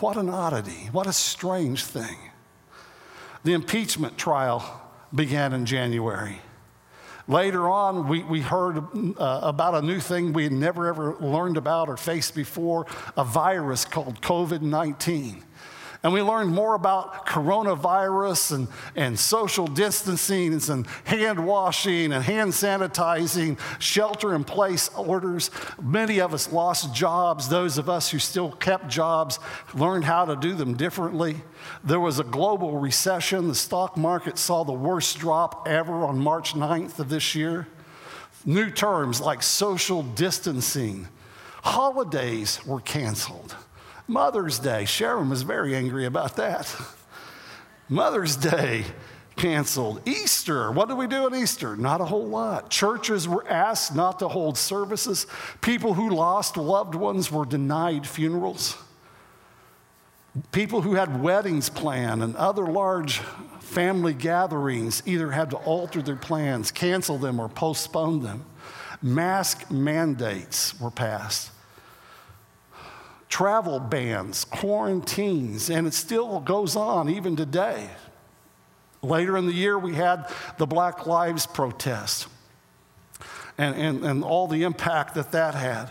What 0.00 0.16
an 0.16 0.28
oddity. 0.28 0.88
What 0.92 1.06
a 1.06 1.12
strange 1.12 1.84
thing. 1.84 2.16
The 3.44 3.52
impeachment 3.52 4.16
trial 4.16 4.80
began 5.14 5.52
in 5.52 5.66
January. 5.66 6.40
Later 7.32 7.66
on, 7.66 8.08
we, 8.08 8.22
we 8.24 8.42
heard 8.42 8.76
uh, 8.76 9.40
about 9.42 9.74
a 9.74 9.80
new 9.80 10.00
thing 10.00 10.34
we 10.34 10.42
had 10.42 10.52
never 10.52 10.86
ever 10.86 11.16
learned 11.18 11.56
about 11.56 11.88
or 11.88 11.96
faced 11.96 12.34
before 12.34 12.86
a 13.16 13.24
virus 13.24 13.86
called 13.86 14.20
COVID 14.20 14.60
19. 14.60 15.42
And 16.02 16.12
we 16.12 16.20
learned 16.20 16.50
more 16.50 16.74
about 16.74 17.26
coronavirus 17.26 18.52
and, 18.52 18.68
and 18.96 19.16
social 19.16 19.68
distancing 19.68 20.52
and 20.68 20.84
hand 21.04 21.46
washing 21.46 22.12
and 22.12 22.24
hand 22.24 22.50
sanitizing, 22.50 23.56
shelter 23.78 24.34
in 24.34 24.42
place 24.42 24.88
orders. 24.96 25.52
Many 25.80 26.20
of 26.20 26.34
us 26.34 26.52
lost 26.52 26.92
jobs. 26.92 27.48
Those 27.48 27.78
of 27.78 27.88
us 27.88 28.10
who 28.10 28.18
still 28.18 28.50
kept 28.50 28.88
jobs 28.88 29.38
learned 29.74 30.04
how 30.04 30.24
to 30.24 30.34
do 30.34 30.54
them 30.54 30.74
differently. 30.76 31.36
There 31.84 32.00
was 32.00 32.18
a 32.18 32.24
global 32.24 32.78
recession. 32.78 33.46
The 33.46 33.54
stock 33.54 33.96
market 33.96 34.38
saw 34.38 34.64
the 34.64 34.72
worst 34.72 35.20
drop 35.20 35.68
ever 35.68 36.04
on 36.04 36.18
March 36.18 36.54
9th 36.54 36.98
of 36.98 37.10
this 37.10 37.36
year. 37.36 37.68
New 38.44 38.70
terms 38.70 39.20
like 39.20 39.40
social 39.40 40.02
distancing. 40.02 41.06
Holidays 41.62 42.58
were 42.66 42.80
canceled. 42.80 43.54
Mother's 44.12 44.58
Day, 44.58 44.84
Sharon 44.84 45.30
was 45.30 45.40
very 45.40 45.74
angry 45.74 46.04
about 46.04 46.36
that. 46.36 46.76
Mother's 47.88 48.36
Day 48.36 48.84
canceled. 49.36 50.06
Easter, 50.06 50.70
what 50.70 50.88
do 50.88 50.96
we 50.96 51.06
do 51.06 51.26
at 51.26 51.34
Easter? 51.34 51.76
Not 51.76 52.02
a 52.02 52.04
whole 52.04 52.26
lot. 52.26 52.68
Churches 52.68 53.26
were 53.26 53.48
asked 53.48 53.96
not 53.96 54.18
to 54.18 54.28
hold 54.28 54.58
services. 54.58 55.26
People 55.62 55.94
who 55.94 56.10
lost 56.10 56.58
loved 56.58 56.94
ones 56.94 57.32
were 57.32 57.46
denied 57.46 58.06
funerals. 58.06 58.76
People 60.52 60.82
who 60.82 60.94
had 60.94 61.22
weddings 61.22 61.70
planned 61.70 62.22
and 62.22 62.36
other 62.36 62.66
large 62.66 63.18
family 63.60 64.12
gatherings 64.12 65.02
either 65.06 65.30
had 65.30 65.48
to 65.50 65.56
alter 65.56 66.02
their 66.02 66.16
plans, 66.16 66.70
cancel 66.70 67.16
them, 67.16 67.40
or 67.40 67.48
postpone 67.48 68.22
them. 68.22 68.44
Mask 69.00 69.70
mandates 69.70 70.78
were 70.78 70.90
passed 70.90 71.51
travel 73.32 73.80
bans, 73.80 74.44
quarantines, 74.44 75.70
and 75.70 75.86
it 75.86 75.94
still 75.94 76.38
goes 76.40 76.76
on 76.76 77.08
even 77.08 77.34
today. 77.34 77.88
Later 79.00 79.38
in 79.38 79.46
the 79.46 79.54
year, 79.54 79.78
we 79.78 79.94
had 79.94 80.30
the 80.58 80.66
Black 80.66 81.06
Lives 81.06 81.46
protest 81.46 82.28
and, 83.56 83.74
and, 83.74 84.04
and 84.04 84.22
all 84.22 84.48
the 84.48 84.64
impact 84.64 85.14
that 85.14 85.32
that 85.32 85.54
had. 85.54 85.90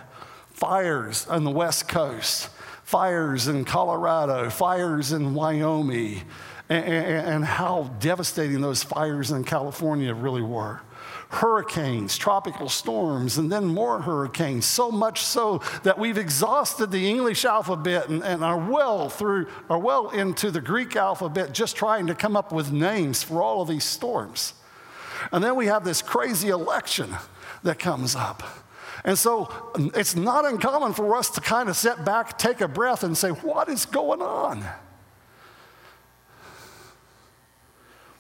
Fires 0.54 1.26
on 1.26 1.44
the 1.44 1.50
West 1.50 1.90
Coast, 1.90 2.48
fires 2.84 3.48
in 3.48 3.66
Colorado, 3.66 4.52
fires 4.52 5.12
in 5.12 5.34
Wyoming, 5.34 6.22
and, 6.70 6.86
and, 6.86 7.28
and 7.28 7.46
how 7.46 7.92
devastating 8.00 8.62
those 8.62 8.84
fires 8.84 9.32
in 9.32 9.44
California 9.46 10.14
really 10.14 10.44
were 10.44 10.80
hurricanes, 11.32 12.18
tropical 12.18 12.68
storms, 12.68 13.38
and 13.38 13.50
then 13.50 13.66
more 13.66 14.02
hurricanes, 14.02 14.66
so 14.66 14.92
much 14.92 15.24
so 15.24 15.62
that 15.84 15.98
we've 15.98 16.18
exhausted 16.18 16.92
the 16.92 17.10
English 17.10 17.46
alphabet 17.46 18.10
and, 18.10 18.22
and 18.22 18.44
are 18.44 18.58
well 18.58 19.08
through, 19.08 19.48
are 19.70 19.80
well 19.80 20.10
into 20.10 20.52
the 20.52 20.60
Greek 20.60 20.96
alphabet 20.96 21.54
just 21.54 21.78
trying 21.78 22.06
to 22.08 22.14
come 22.14 22.36
up 22.36 22.52
with 22.52 22.74
names 22.74 23.24
for 23.24 23.42
all 23.42 23.62
of 23.62 23.70
these 23.70 23.86
storms. 23.86 24.54
And 25.32 25.42
then 25.42 25.56
we 25.56 25.68
have 25.68 25.86
this 25.86 26.02
crazy 26.02 26.50
election 26.50 27.16
that 27.64 27.80
comes 27.80 28.14
up. 28.14 28.44
And 29.06 29.18
so 29.18 29.72
it's 29.96 30.16
not 30.16 30.46
uncommon 30.46 30.94
for 30.94 31.16
us 31.16 31.30
to 31.32 31.42
kind 31.42 31.70
of 31.70 31.78
sit 31.78 32.04
back, 32.04 32.38
take 32.38 32.60
a 32.60 32.68
breath, 32.68 33.04
and 33.04 33.18
say, 33.18 33.30
What 33.30 33.70
is 33.70 33.86
going 33.86 34.22
on? 34.22 34.66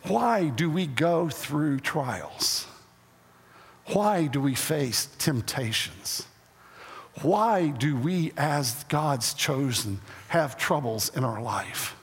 Why 0.03 0.47
do 0.47 0.69
we 0.69 0.87
go 0.87 1.29
through 1.29 1.81
trials? 1.81 2.67
Why 3.93 4.27
do 4.27 4.39
we 4.39 4.55
face 4.55 5.07
temptations? 5.17 6.25
Why 7.21 7.69
do 7.69 7.97
we, 7.97 8.31
as 8.37 8.85
God's 8.85 9.33
chosen, 9.33 9.99
have 10.29 10.57
troubles 10.57 11.15
in 11.15 11.23
our 11.23 11.41
life? 11.41 11.95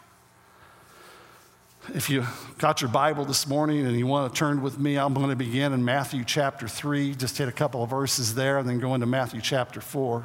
If 1.95 2.11
you 2.11 2.27
got 2.59 2.83
your 2.83 2.91
Bible 2.91 3.25
this 3.25 3.47
morning 3.47 3.87
and 3.87 3.99
you 3.99 4.07
want 4.07 4.33
to 4.33 4.39
turn 4.39 4.61
with 4.61 4.79
me, 4.79 4.99
I'm 4.99 5.15
going 5.15 5.31
to 5.31 5.37
begin 5.37 5.73
in 5.73 5.83
Matthew 5.83 6.25
chapter 6.25 6.69
3. 6.69 7.15
Just 7.15 7.39
hit 7.39 7.49
a 7.49 7.53
couple 7.53 7.83
of 7.83 7.89
verses 7.89 8.35
there 8.35 8.59
and 8.59 8.69
then 8.69 8.79
go 8.79 8.95
into 8.95 9.07
Matthew 9.07 9.41
chapter 9.41 9.81
4. 9.81 10.23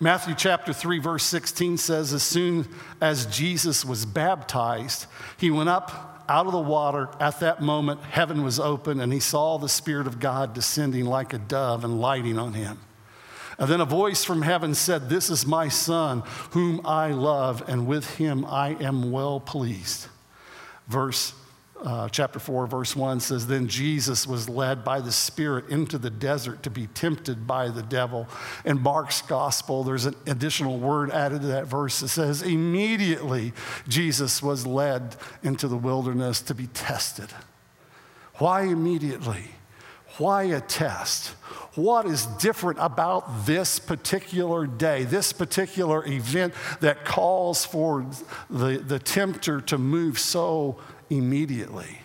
Matthew 0.00 0.34
chapter 0.34 0.72
3, 0.72 1.00
verse 1.00 1.24
16 1.24 1.76
says, 1.76 2.14
As 2.14 2.22
soon 2.22 2.66
as 3.02 3.26
Jesus 3.26 3.84
was 3.84 4.06
baptized, 4.06 5.04
he 5.36 5.50
went 5.50 5.68
up 5.68 6.17
out 6.28 6.46
of 6.46 6.52
the 6.52 6.58
water, 6.58 7.08
at 7.18 7.40
that 7.40 7.62
moment, 7.62 8.02
heaven 8.02 8.42
was 8.42 8.60
open, 8.60 9.00
and 9.00 9.12
he 9.12 9.20
saw 9.20 9.58
the 9.58 9.68
Spirit 9.68 10.06
of 10.06 10.20
God 10.20 10.54
descending 10.54 11.06
like 11.06 11.32
a 11.32 11.38
dove 11.38 11.84
and 11.84 12.00
lighting 12.00 12.38
on 12.38 12.52
him. 12.52 12.78
And 13.58 13.68
then 13.68 13.80
a 13.80 13.86
voice 13.86 14.24
from 14.24 14.42
heaven 14.42 14.74
said, 14.74 15.08
This 15.08 15.30
is 15.30 15.46
my 15.46 15.68
Son, 15.68 16.22
whom 16.50 16.80
I 16.84 17.10
love, 17.10 17.68
and 17.68 17.86
with 17.86 18.16
him 18.16 18.44
I 18.44 18.76
am 18.80 19.10
well 19.10 19.40
pleased. 19.40 20.06
Verse 20.86 21.34
uh, 21.82 22.08
chapter 22.08 22.38
4, 22.38 22.66
verse 22.66 22.96
1 22.96 23.20
says, 23.20 23.46
Then 23.46 23.68
Jesus 23.68 24.26
was 24.26 24.48
led 24.48 24.84
by 24.84 25.00
the 25.00 25.12
Spirit 25.12 25.68
into 25.68 25.96
the 25.96 26.10
desert 26.10 26.62
to 26.64 26.70
be 26.70 26.88
tempted 26.88 27.46
by 27.46 27.68
the 27.68 27.82
devil. 27.82 28.26
In 28.64 28.82
Mark's 28.82 29.22
gospel, 29.22 29.84
there's 29.84 30.06
an 30.06 30.16
additional 30.26 30.78
word 30.78 31.10
added 31.10 31.42
to 31.42 31.46
that 31.48 31.66
verse 31.66 32.00
that 32.00 32.08
says, 32.08 32.42
Immediately 32.42 33.52
Jesus 33.86 34.42
was 34.42 34.66
led 34.66 35.16
into 35.42 35.68
the 35.68 35.76
wilderness 35.76 36.40
to 36.42 36.54
be 36.54 36.66
tested. 36.68 37.28
Why 38.38 38.62
immediately? 38.62 39.44
Why 40.18 40.44
a 40.44 40.60
test? 40.60 41.28
What 41.76 42.06
is 42.06 42.26
different 42.26 42.80
about 42.80 43.46
this 43.46 43.78
particular 43.78 44.66
day, 44.66 45.04
this 45.04 45.32
particular 45.32 46.04
event 46.04 46.54
that 46.80 47.04
calls 47.04 47.64
for 47.64 48.04
the, 48.50 48.78
the 48.78 48.98
tempter 48.98 49.60
to 49.60 49.78
move 49.78 50.18
so 50.18 50.80
immediately? 51.10 52.00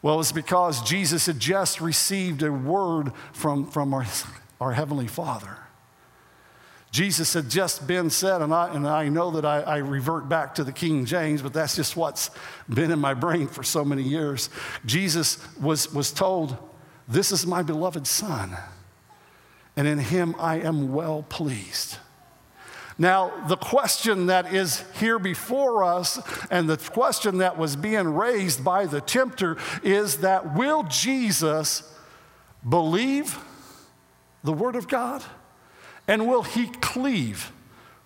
Well, 0.00 0.20
it's 0.20 0.32
because 0.32 0.82
Jesus 0.82 1.26
had 1.26 1.40
just 1.40 1.80
received 1.80 2.42
a 2.42 2.52
word 2.52 3.12
from, 3.32 3.66
from 3.66 3.92
our, 3.92 4.06
our 4.60 4.72
Heavenly 4.72 5.08
Father. 5.08 5.58
Jesus 6.90 7.34
had 7.34 7.50
just 7.50 7.86
been 7.86 8.08
said, 8.08 8.40
and 8.40 8.54
I, 8.54 8.74
and 8.74 8.88
I 8.88 9.08
know 9.08 9.30
that 9.32 9.44
I, 9.44 9.60
I, 9.60 9.76
revert 9.78 10.28
back 10.28 10.54
to 10.54 10.64
the 10.64 10.72
King 10.72 11.04
James, 11.04 11.42
but 11.42 11.52
that's 11.52 11.76
just 11.76 11.96
what's 11.96 12.30
been 12.68 12.90
in 12.90 12.98
my 12.98 13.12
brain 13.12 13.46
for 13.46 13.62
so 13.62 13.84
many 13.84 14.02
years. 14.02 14.48
Jesus 14.86 15.38
was, 15.60 15.92
was 15.92 16.10
told, 16.12 16.56
This 17.06 17.30
is 17.30 17.46
my 17.46 17.62
beloved 17.62 18.06
Son, 18.06 18.56
and 19.76 19.86
in 19.86 19.98
him 19.98 20.34
I 20.38 20.60
am 20.60 20.94
well 20.94 21.24
pleased. 21.28 21.98
Now, 22.98 23.32
the 23.46 23.56
question 23.56 24.26
that 24.26 24.52
is 24.52 24.82
here 24.98 25.20
before 25.20 25.84
us 25.84 26.20
and 26.50 26.68
the 26.68 26.76
question 26.76 27.38
that 27.38 27.56
was 27.56 27.76
being 27.76 28.08
raised 28.14 28.64
by 28.64 28.86
the 28.86 29.00
tempter 29.00 29.56
is 29.84 30.18
that 30.18 30.56
will 30.56 30.82
Jesus 30.82 31.94
believe 32.68 33.38
the 34.42 34.52
Word 34.52 34.74
of 34.74 34.88
God? 34.88 35.22
And 36.08 36.26
will 36.26 36.42
he 36.42 36.66
cleave 36.66 37.52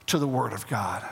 to 0.06 0.18
the 0.18 0.28
Word 0.28 0.52
of 0.52 0.66
God? 0.68 1.08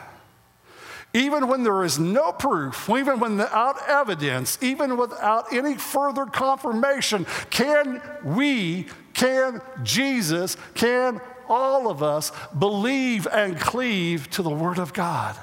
Even 1.14 1.48
when 1.48 1.64
there 1.64 1.82
is 1.82 1.98
no 1.98 2.32
proof, 2.32 2.88
even 2.88 3.18
without 3.18 3.76
evidence, 3.88 4.58
even 4.62 4.96
without 4.96 5.52
any 5.52 5.76
further 5.76 6.26
confirmation, 6.26 7.26
can 7.48 8.00
we, 8.22 8.86
can 9.14 9.60
Jesus, 9.82 10.56
can 10.74 11.20
all 11.50 11.90
of 11.90 12.02
us 12.02 12.32
believe 12.58 13.26
and 13.26 13.58
cleave 13.58 14.30
to 14.30 14.42
the 14.42 14.50
Word 14.50 14.78
of 14.78 14.94
God? 14.94 15.36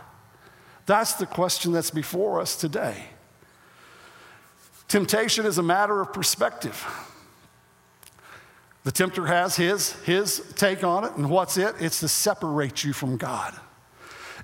That's 0.87 1.13
the 1.13 1.25
question 1.25 1.73
that's 1.73 1.91
before 1.91 2.39
us 2.39 2.55
today. 2.55 3.07
Temptation 4.87 5.45
is 5.45 5.57
a 5.57 5.63
matter 5.63 5.99
of 5.99 6.13
perspective. 6.13 6.85
The 8.85 8.91
tempter 8.93 9.25
has 9.25 9.57
his, 9.57 9.91
his 10.03 10.53
take 10.55 10.81
on 10.85 11.03
it, 11.03 11.11
and 11.17 11.29
what's 11.29 11.57
it? 11.57 11.75
It's 11.79 11.99
to 11.99 12.07
separate 12.07 12.85
you 12.85 12.93
from 12.93 13.17
God. 13.17 13.53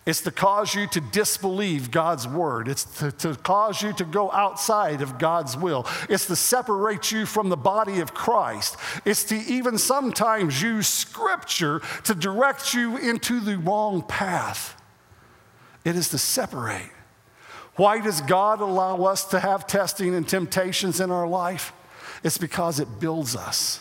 It's 0.06 0.22
to 0.22 0.32
cause 0.32 0.76
you 0.76 0.86
to 0.88 1.00
disbelieve 1.00 1.90
God's 1.90 2.28
word. 2.28 2.68
It's 2.68 2.84
to, 3.00 3.12
to, 3.14 3.36
cause 3.36 3.82
you 3.82 3.94
to 3.94 4.04
go 4.04 4.30
outside 4.32 5.02
of 5.02 5.18
God's 5.18 5.56
will. 5.56 5.88
It's 6.10 6.26
to 6.26 6.36
separate 6.36 7.12
you 7.12 7.26
from 7.26 7.48
the 7.48 7.56
body 7.56 8.02
of 8.02 8.14
Christ. 8.14 8.76
It's 9.06 9.24
to 9.26 9.36
even 9.36 9.78
sometimes 9.78 10.62
use 10.62 10.88
scripture 10.88 11.82
to 12.04 12.14
direct 12.14 12.74
you 12.74 12.98
into 12.98 13.40
the 13.40 13.58
wrong 13.58 14.02
path. 14.02 14.80
It 15.86 15.96
is 15.96 16.10
to 16.10 16.18
separate. 16.18 16.92
Why 17.76 18.02
does 18.02 18.20
God 18.22 18.60
allow 18.60 19.04
us 19.06 19.26
to 19.26 19.40
have 19.40 19.68
testing 19.68 20.14
and 20.14 20.28
temptations 20.28 21.00
in 21.00 21.12
our 21.12 21.28
life? 21.28 21.72
It's 22.24 22.38
because 22.38 22.80
it 22.80 23.00
builds 23.00 23.36
us, 23.36 23.80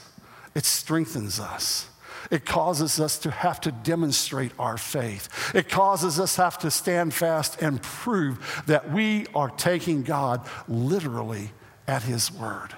it 0.55 0.65
strengthens 0.65 1.41
us. 1.41 1.89
It 2.31 2.45
causes 2.45 3.01
us 3.01 3.19
to 3.21 3.31
have 3.31 3.61
to 3.63 3.73
demonstrate 3.73 4.53
our 4.59 4.79
faith. 4.79 5.55
It 5.55 5.69
causes 5.69 6.21
us 6.21 6.37
to 6.37 6.43
have 6.43 6.59
to 6.59 6.71
stand 6.71 7.15
fast 7.15 7.61
and 7.61 7.83
prove 7.83 8.63
that 8.67 8.93
we 8.93 9.27
are 9.35 9.51
taking 9.51 10.03
God 10.03 10.47
literally 10.69 11.51
at 11.87 12.03
His 12.03 12.31
word. 12.33 12.75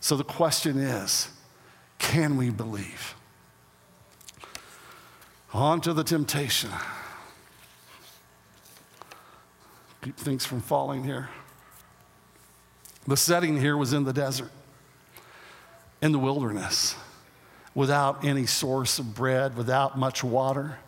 So 0.00 0.16
the 0.16 0.24
question 0.24 0.78
is 0.78 1.28
can 1.98 2.36
we 2.36 2.50
believe? 2.50 3.14
On 5.52 5.80
to 5.80 5.92
the 5.92 6.04
temptation. 6.04 6.70
keep 10.02 10.16
things 10.16 10.46
from 10.46 10.60
falling 10.60 11.04
here. 11.04 11.28
The 13.06 13.16
setting 13.16 13.58
here 13.58 13.76
was 13.76 13.92
in 13.92 14.04
the 14.04 14.12
desert, 14.12 14.50
in 16.02 16.12
the 16.12 16.18
wilderness, 16.18 16.94
without 17.74 18.24
any 18.24 18.46
source 18.46 18.98
of 18.98 19.14
bread, 19.14 19.56
without 19.56 19.98
much 19.98 20.22
water. 20.24 20.78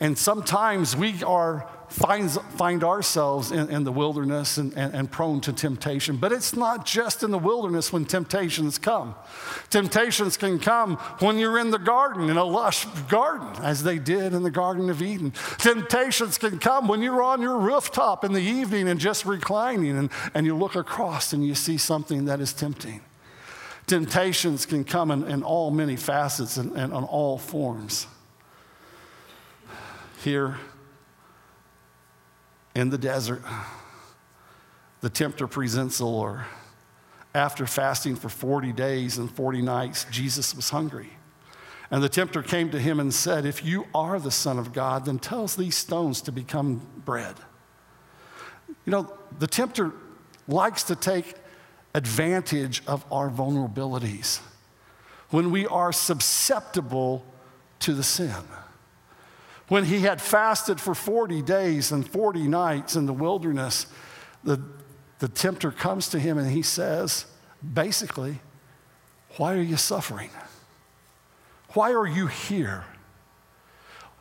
And 0.00 0.16
sometimes 0.16 0.94
we 0.94 1.22
are 1.24 1.68
find, 1.88 2.30
find 2.30 2.84
ourselves 2.84 3.50
in, 3.50 3.70
in 3.70 3.84
the 3.84 3.92
wilderness 3.92 4.58
and, 4.58 4.72
and, 4.76 4.94
and, 4.94 5.10
prone 5.10 5.40
to 5.40 5.52
temptation. 5.52 6.16
But 6.16 6.32
it's 6.32 6.54
not 6.54 6.86
just 6.86 7.22
in 7.22 7.30
the 7.30 7.38
wilderness 7.38 7.92
when 7.92 8.04
temptations 8.04 8.78
come. 8.78 9.14
Temptations 9.70 10.36
can 10.36 10.58
come 10.58 10.96
when 11.20 11.38
you're 11.38 11.58
in 11.58 11.70
the 11.70 11.78
garden, 11.78 12.30
in 12.30 12.36
a 12.36 12.44
lush 12.44 12.84
garden, 13.08 13.48
as 13.62 13.82
they 13.82 13.98
did 13.98 14.34
in 14.34 14.42
the 14.42 14.50
Garden 14.50 14.90
of 14.90 15.02
Eden. 15.02 15.32
Temptations 15.58 16.38
can 16.38 16.58
come 16.58 16.88
when 16.88 17.02
you're 17.02 17.22
on 17.22 17.40
your 17.40 17.58
rooftop 17.58 18.24
in 18.24 18.32
the 18.32 18.42
evening 18.42 18.88
and 18.88 19.00
just 19.00 19.24
reclining 19.24 19.96
and, 19.96 20.10
and 20.34 20.46
you 20.46 20.56
look 20.56 20.76
across 20.76 21.32
and 21.32 21.46
you 21.46 21.54
see 21.54 21.78
something 21.78 22.26
that 22.26 22.40
is 22.40 22.52
tempting. 22.52 23.00
Temptations 23.88 24.64
can 24.66 24.84
come 24.84 25.10
in, 25.10 25.24
in 25.24 25.42
all 25.42 25.70
many 25.70 25.96
facets 25.96 26.56
and, 26.56 26.72
and 26.76 26.92
on 26.92 27.02
all 27.04 27.38
forms 27.38 28.06
here 30.22 30.56
in 32.74 32.90
the 32.90 32.98
desert, 32.98 33.42
the 35.00 35.10
tempter 35.10 35.46
presents 35.46 35.98
the 35.98 36.06
Lord. 36.06 36.40
After 37.34 37.66
fasting 37.66 38.16
for 38.16 38.28
40 38.28 38.72
days 38.72 39.18
and 39.18 39.30
40 39.30 39.62
nights, 39.62 40.06
Jesus 40.10 40.54
was 40.54 40.70
hungry. 40.70 41.10
And 41.90 42.02
the 42.02 42.08
tempter 42.08 42.42
came 42.42 42.70
to 42.70 42.78
him 42.78 43.00
and 43.00 43.12
said, 43.12 43.46
If 43.46 43.64
you 43.64 43.86
are 43.94 44.18
the 44.18 44.30
Son 44.30 44.58
of 44.58 44.72
God, 44.72 45.04
then 45.04 45.18
tell 45.18 45.46
these 45.46 45.76
stones 45.76 46.20
to 46.22 46.32
become 46.32 46.86
bread. 47.04 47.36
You 48.84 48.92
know, 48.92 49.12
the 49.38 49.46
tempter 49.46 49.92
likes 50.46 50.82
to 50.84 50.96
take 50.96 51.34
advantage 51.98 52.82
of 52.86 53.04
our 53.12 53.28
vulnerabilities 53.28 54.40
when 55.30 55.50
we 55.50 55.66
are 55.66 55.92
susceptible 55.92 57.24
to 57.80 57.92
the 57.92 58.02
sin 58.02 58.44
when 59.68 59.84
he 59.84 60.00
had 60.00 60.20
fasted 60.20 60.80
for 60.80 60.94
40 60.94 61.42
days 61.42 61.92
and 61.92 62.08
40 62.08 62.48
nights 62.48 62.96
in 62.96 63.06
the 63.06 63.12
wilderness, 63.12 63.86
the, 64.42 64.62
the 65.18 65.28
tempter 65.28 65.70
comes 65.70 66.08
to 66.08 66.18
him 66.18 66.38
and 66.38 66.50
he 66.50 66.62
says, 66.62 67.26
basically, 67.74 68.40
Why 69.36 69.54
are 69.54 69.62
you 69.62 69.76
suffering? 69.76 70.30
Why 71.74 71.92
are 71.92 72.06
you 72.06 72.26
here? 72.26 72.84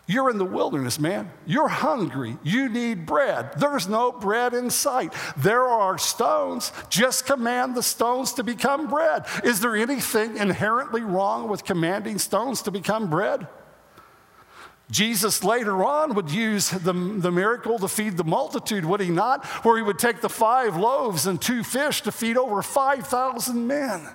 You're 0.10 0.30
in 0.30 0.38
the 0.38 0.46
wilderness, 0.46 1.00
man. 1.00 1.30
You're 1.46 1.68
hungry. 1.68 2.38
You 2.42 2.70
need 2.70 3.06
bread. 3.06 3.52
There's 3.58 3.90
no 3.90 4.14
bread 4.14 4.54
in 4.54 4.70
sight. 4.70 5.14
There 5.36 5.68
are 5.68 5.98
stones. 5.98 6.72
Just 6.90 7.26
command 7.26 7.76
the 7.76 7.84
stones 7.84 8.32
to 8.34 8.44
become 8.44 8.88
bread. 8.88 9.26
Is 9.44 9.60
there 9.60 9.76
anything 9.76 10.38
inherently 10.38 11.02
wrong 11.02 11.50
with 11.50 11.66
commanding 11.66 12.20
stones 12.20 12.62
to 12.64 12.72
become 12.72 13.10
bread? 13.10 13.48
Jesus 14.90 15.44
later 15.44 15.84
on 15.84 16.16
would 16.16 16.32
use 16.32 16.70
the, 16.70 16.94
the 16.94 17.32
miracle 17.32 17.78
to 17.78 17.90
feed 17.90 18.16
the 18.16 18.24
multitude, 18.24 18.86
would 18.86 19.02
he 19.02 19.10
not? 19.10 19.46
Where 19.66 19.76
he 19.76 19.84
would 19.84 20.00
take 20.00 20.22
the 20.22 20.30
five 20.30 20.78
loaves 20.78 21.28
and 21.28 21.42
two 21.42 21.64
fish 21.64 22.02
to 22.04 22.14
feed 22.14 22.38
over 22.38 22.62
5,000 22.62 23.68
men. 23.68 24.08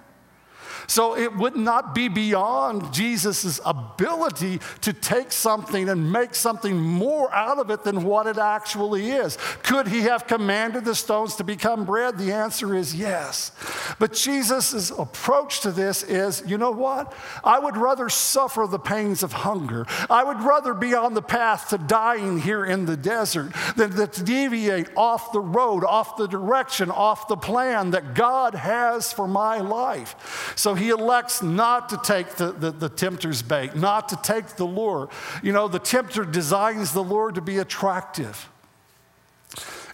So 0.87 1.17
it 1.17 1.37
would 1.37 1.57
not 1.57 1.95
be 1.95 2.09
beyond 2.09 2.93
Jesus' 2.93 3.61
ability 3.65 4.61
to 4.83 4.93
take 4.93 5.33
something 5.33 5.89
and 5.89 6.12
make 6.12 6.35
something 6.35 6.79
more 6.79 7.33
out 7.33 7.59
of 7.59 7.71
it 7.71 7.85
than 7.85 8.05
what 8.05 8.27
it 8.27 8.39
actually 8.39 9.11
is. 9.11 9.39
Could 9.62 9.89
he 9.89 10.03
have 10.03 10.27
commanded 10.27 10.85
the 10.85 10.95
stones 10.95 11.37
to 11.37 11.45
become 11.45 11.85
bread? 11.85 12.19
The 12.19 12.33
answer 12.33 12.75
is 12.75 12.95
yes. 12.95 13.53
But 13.99 14.12
Jesus' 14.12 14.90
approach 14.90 15.61
to 15.61 15.71
this 15.71 16.03
is 16.03 16.42
you 16.47 16.59
know 16.59 16.71
what? 16.71 17.14
I 17.45 17.59
would 17.59 17.77
rather 17.77 18.09
suffer 18.09 18.66
the 18.66 18.79
pains 18.79 19.23
of 19.23 19.33
hunger. 19.33 19.87
I 20.11 20.25
would 20.25 20.40
rather 20.42 20.75
be 20.75 20.95
on 20.95 21.14
the 21.14 21.23
path 21.23 21.68
to 21.71 21.79
dying 21.79 22.40
here 22.40 22.64
in 22.64 22.87
the 22.87 22.97
desert 22.97 23.53
than 23.77 23.92
to 23.92 24.23
deviate 24.23 24.88
off 24.97 25.33
the 25.33 25.40
road, 25.40 25.85
off 25.85 26.16
the 26.16 26.27
direction, 26.27 26.90
off 26.90 27.29
the 27.29 27.37
plan 27.37 27.90
that 27.90 28.14
God 28.14 28.55
has 28.55 29.12
for 29.12 29.27
my 29.27 29.59
life. 29.59 30.53
So 30.57 30.71
he 30.74 30.90
elects 30.90 31.42
not 31.42 31.88
to 31.90 32.00
take 32.02 32.37
the, 32.37 32.52
the, 32.52 32.70
the, 32.70 32.88
tempter's 32.88 33.42
bait, 33.42 33.74
not 33.74 34.08
to 34.11 34.16
take 34.16 34.46
the 34.56 34.64
lure. 34.64 35.08
You 35.42 35.52
know, 35.52 35.68
the 35.68 35.78
tempter 35.78 36.24
designs 36.24 36.92
the 36.92 37.02
lure 37.02 37.32
to 37.32 37.40
be 37.40 37.58
attractive. 37.58 38.48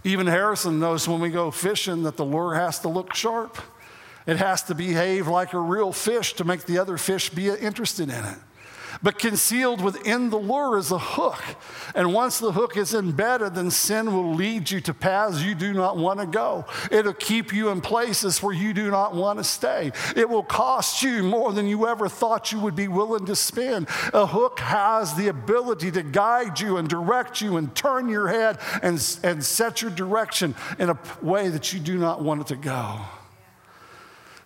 Even 0.04 0.26
Harrison 0.26 0.78
knows 0.78 1.08
when 1.08 1.20
we 1.20 1.30
go 1.30 1.50
fishing 1.50 2.02
that 2.04 2.16
the 2.16 2.24
lure 2.24 2.54
has 2.54 2.78
to 2.80 2.88
look 2.88 3.14
sharp. 3.14 3.58
It 4.26 4.36
has 4.36 4.62
to 4.64 4.74
behave 4.74 5.26
like 5.26 5.52
a 5.54 5.58
real 5.58 5.92
fish 5.92 6.34
to 6.34 6.44
make 6.44 6.66
the 6.66 6.78
other 6.78 6.98
fish 6.98 7.30
be 7.30 7.48
interested 7.48 8.10
in 8.10 8.24
it. 8.24 8.38
But 9.02 9.18
concealed 9.18 9.80
within 9.80 10.30
the 10.30 10.38
lure 10.38 10.78
is 10.78 10.90
a 10.90 10.98
hook. 10.98 11.42
And 11.94 12.12
once 12.12 12.38
the 12.38 12.52
hook 12.52 12.76
is 12.76 12.94
embedded, 12.94 13.54
then 13.54 13.70
sin 13.70 14.12
will 14.12 14.34
lead 14.34 14.70
you 14.70 14.80
to 14.82 14.94
paths 14.94 15.42
you 15.42 15.54
do 15.54 15.72
not 15.72 15.96
want 15.96 16.20
to 16.20 16.26
go. 16.26 16.64
It'll 16.90 17.12
keep 17.12 17.52
you 17.52 17.68
in 17.70 17.80
places 17.80 18.42
where 18.42 18.54
you 18.54 18.72
do 18.72 18.90
not 18.90 19.14
want 19.14 19.38
to 19.38 19.44
stay. 19.44 19.92
It 20.16 20.28
will 20.28 20.42
cost 20.42 21.02
you 21.02 21.22
more 21.22 21.52
than 21.52 21.66
you 21.66 21.86
ever 21.86 22.08
thought 22.08 22.52
you 22.52 22.60
would 22.60 22.76
be 22.76 22.88
willing 22.88 23.26
to 23.26 23.36
spend. 23.36 23.88
A 24.12 24.26
hook 24.26 24.60
has 24.60 25.14
the 25.14 25.28
ability 25.28 25.90
to 25.92 26.02
guide 26.02 26.60
you 26.60 26.76
and 26.76 26.88
direct 26.88 27.40
you 27.40 27.56
and 27.56 27.74
turn 27.74 28.08
your 28.08 28.28
head 28.28 28.58
and, 28.82 28.94
and 29.22 29.44
set 29.44 29.82
your 29.82 29.90
direction 29.90 30.54
in 30.78 30.90
a 30.90 30.98
way 31.22 31.48
that 31.48 31.72
you 31.72 31.80
do 31.80 31.98
not 31.98 32.22
want 32.22 32.40
it 32.40 32.46
to 32.48 32.56
go. 32.56 33.00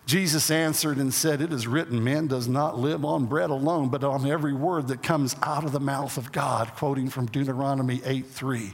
Jesus 0.05 0.51
answered 0.51 0.97
and 0.97 1.13
said, 1.13 1.41
It 1.41 1.53
is 1.53 1.65
written, 1.65 2.03
man 2.03 2.27
does 2.27 2.49
not 2.49 2.77
live 2.77 3.05
on 3.05 3.25
bread 3.25 3.49
alone, 3.49 3.87
but 3.87 4.03
on 4.03 4.29
every 4.29 4.51
word 4.51 4.89
that 4.89 5.01
comes 5.01 5.33
out 5.41 5.63
of 5.63 5.71
the 5.71 5.79
mouth 5.79 6.17
of 6.17 6.33
God, 6.33 6.75
quoting 6.75 7.09
from 7.09 7.27
Deuteronomy 7.27 8.01
8 8.03 8.25
3. 8.25 8.73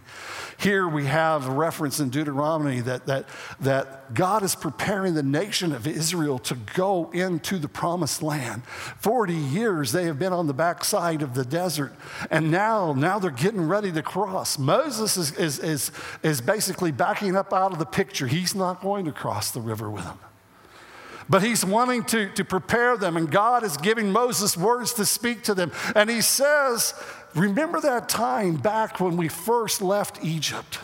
Here 0.57 0.87
we 0.87 1.05
have 1.05 1.47
a 1.47 1.51
reference 1.51 1.99
in 1.99 2.09
Deuteronomy 2.09 2.79
that, 2.81 3.05
that, 3.05 3.29
that 3.59 4.11
God 4.15 4.41
is 4.41 4.55
preparing 4.55 5.13
the 5.13 5.21
nation 5.21 5.71
of 5.71 5.85
Israel 5.85 6.39
to 6.39 6.55
go 6.55 7.11
into 7.11 7.59
the 7.59 7.69
promised 7.69 8.23
land. 8.23 8.63
40 8.65 9.35
years 9.35 9.91
they 9.91 10.05
have 10.05 10.17
been 10.17 10.33
on 10.33 10.47
the 10.47 10.53
backside 10.53 11.21
of 11.21 11.35
the 11.35 11.45
desert, 11.45 11.93
and 12.31 12.49
now, 12.49 12.93
now 12.93 13.19
they're 13.19 13.29
getting 13.29 13.67
ready 13.67 13.91
to 13.91 14.01
cross. 14.01 14.57
Moses 14.57 15.15
is, 15.15 15.31
is, 15.37 15.59
is, 15.59 15.91
is 16.23 16.41
basically 16.41 16.91
backing 16.91 17.35
up 17.35 17.53
out 17.53 17.71
of 17.71 17.77
the 17.77 17.85
picture. 17.85 18.25
He's 18.25 18.55
not 18.55 18.81
going 18.81 19.05
to 19.05 19.11
cross 19.11 19.51
the 19.51 19.61
river 19.61 19.91
with 19.91 20.05
them. 20.05 20.17
But 21.29 21.43
he's 21.43 21.63
wanting 21.63 22.03
to, 22.05 22.29
to 22.33 22.43
prepare 22.43 22.97
them, 22.97 23.15
and 23.15 23.31
God 23.31 23.63
is 23.63 23.77
giving 23.77 24.11
Moses 24.11 24.57
words 24.57 24.93
to 24.95 25.05
speak 25.05 25.43
to 25.43 25.53
them. 25.53 25.71
And 25.95 26.09
he 26.09 26.21
says, 26.21 26.93
Remember 27.35 27.79
that 27.81 28.09
time 28.09 28.55
back 28.55 28.99
when 28.99 29.15
we 29.15 29.27
first 29.27 29.81
left 29.81 30.23
Egypt? 30.23 30.79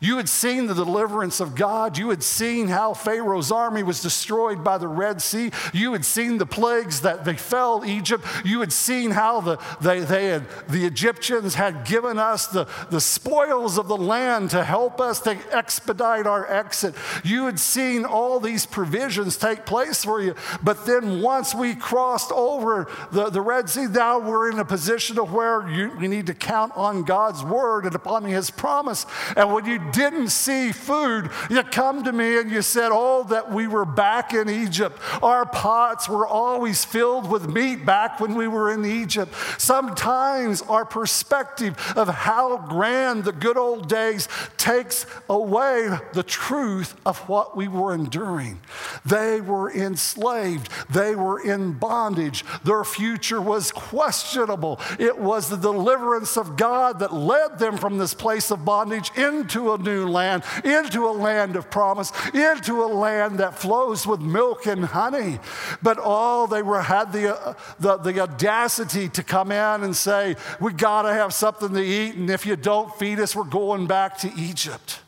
You 0.00 0.16
had 0.16 0.28
seen 0.28 0.66
the 0.66 0.74
deliverance 0.74 1.40
of 1.40 1.54
God. 1.54 1.98
You 1.98 2.10
had 2.10 2.22
seen 2.22 2.68
how 2.68 2.94
Pharaoh's 2.94 3.50
army 3.50 3.82
was 3.82 4.00
destroyed 4.00 4.62
by 4.62 4.78
the 4.78 4.88
Red 4.88 5.20
Sea. 5.20 5.50
You 5.72 5.92
had 5.92 6.04
seen 6.04 6.38
the 6.38 6.46
plagues 6.46 7.00
that 7.00 7.24
befell 7.24 7.84
Egypt. 7.84 8.24
You 8.44 8.60
had 8.60 8.72
seen 8.72 9.10
how 9.10 9.40
the, 9.40 9.58
they, 9.80 10.00
they 10.00 10.26
had, 10.26 10.46
the 10.68 10.84
Egyptians 10.84 11.54
had 11.54 11.84
given 11.84 12.18
us 12.18 12.46
the, 12.46 12.68
the 12.90 13.00
spoils 13.00 13.78
of 13.78 13.88
the 13.88 13.96
land 13.96 14.50
to 14.50 14.62
help 14.62 15.00
us 15.00 15.20
to 15.22 15.36
expedite 15.52 16.26
our 16.26 16.50
exit. 16.50 16.94
You 17.24 17.46
had 17.46 17.58
seen 17.58 18.04
all 18.04 18.38
these 18.38 18.66
provisions 18.66 19.36
take 19.36 19.66
place 19.66 20.04
for 20.04 20.22
you. 20.22 20.34
But 20.62 20.86
then 20.86 21.22
once 21.22 21.54
we 21.54 21.74
crossed 21.74 22.30
over 22.32 22.88
the, 23.10 23.30
the 23.30 23.40
Red 23.40 23.68
Sea, 23.68 23.86
now 23.86 24.18
we're 24.18 24.50
in 24.50 24.58
a 24.58 24.64
position 24.64 25.18
of 25.18 25.32
where 25.32 25.68
you, 25.68 25.90
we 25.98 26.06
need 26.06 26.26
to 26.26 26.34
count 26.34 26.72
on 26.76 27.02
God's 27.02 27.42
word 27.42 27.84
and 27.84 27.94
upon 27.94 28.24
his 28.24 28.50
promise. 28.50 29.04
And 29.36 29.52
when 29.52 29.64
you 29.64 29.87
didn't 29.92 30.28
see 30.28 30.72
food, 30.72 31.30
you 31.50 31.62
come 31.62 32.04
to 32.04 32.12
me 32.12 32.38
and 32.38 32.50
you 32.50 32.62
said, 32.62 32.90
Oh, 32.92 33.24
that 33.24 33.52
we 33.52 33.66
were 33.66 33.84
back 33.84 34.32
in 34.32 34.48
Egypt. 34.48 34.98
Our 35.22 35.46
pots 35.46 36.08
were 36.08 36.26
always 36.26 36.84
filled 36.84 37.30
with 37.30 37.48
meat 37.48 37.84
back 37.84 38.20
when 38.20 38.34
we 38.34 38.48
were 38.48 38.72
in 38.72 38.84
Egypt. 38.84 39.34
Sometimes 39.58 40.62
our 40.62 40.84
perspective 40.84 41.76
of 41.96 42.08
how 42.08 42.58
grand 42.68 43.24
the 43.24 43.32
good 43.32 43.56
old 43.56 43.88
days 43.88 44.28
takes 44.56 45.06
away 45.28 45.88
the 46.12 46.22
truth 46.22 46.94
of 47.06 47.18
what 47.28 47.56
we 47.56 47.68
were 47.68 47.94
enduring. 47.94 48.60
They 49.04 49.40
were 49.40 49.70
enslaved, 49.70 50.70
they 50.90 51.14
were 51.14 51.40
in 51.40 51.72
bondage, 51.72 52.44
their 52.64 52.84
future 52.84 53.40
was 53.40 53.72
questionable. 53.72 54.80
It 54.98 55.18
was 55.18 55.48
the 55.48 55.56
deliverance 55.56 56.36
of 56.36 56.56
God 56.56 56.98
that 57.00 57.12
led 57.12 57.58
them 57.58 57.76
from 57.76 57.98
this 57.98 58.14
place 58.14 58.50
of 58.50 58.64
bondage 58.64 59.10
into 59.16 59.72
a 59.72 59.77
new 59.80 60.08
land, 60.08 60.44
into 60.64 61.06
a 61.06 61.12
land 61.12 61.56
of 61.56 61.70
promise, 61.70 62.12
into 62.34 62.82
a 62.82 62.86
land 62.86 63.38
that 63.38 63.58
flows 63.58 64.06
with 64.06 64.20
milk 64.20 64.66
and 64.66 64.84
honey. 64.84 65.38
But 65.82 65.98
all 65.98 66.46
they 66.46 66.62
were 66.62 66.82
had 66.82 67.12
the, 67.12 67.36
uh, 67.36 67.54
the, 67.78 67.96
the 67.98 68.20
audacity 68.20 69.08
to 69.10 69.22
come 69.22 69.52
in 69.52 69.82
and 69.82 69.96
say, 69.96 70.36
We 70.60 70.72
got 70.72 71.02
to 71.02 71.12
have 71.12 71.32
something 71.34 71.72
to 71.74 71.82
eat, 71.82 72.14
and 72.14 72.30
if 72.30 72.46
you 72.46 72.56
don't 72.56 72.94
feed 72.96 73.20
us, 73.20 73.34
we're 73.34 73.44
going 73.44 73.86
back 73.86 74.18
to 74.18 74.32
Egypt. 74.36 75.00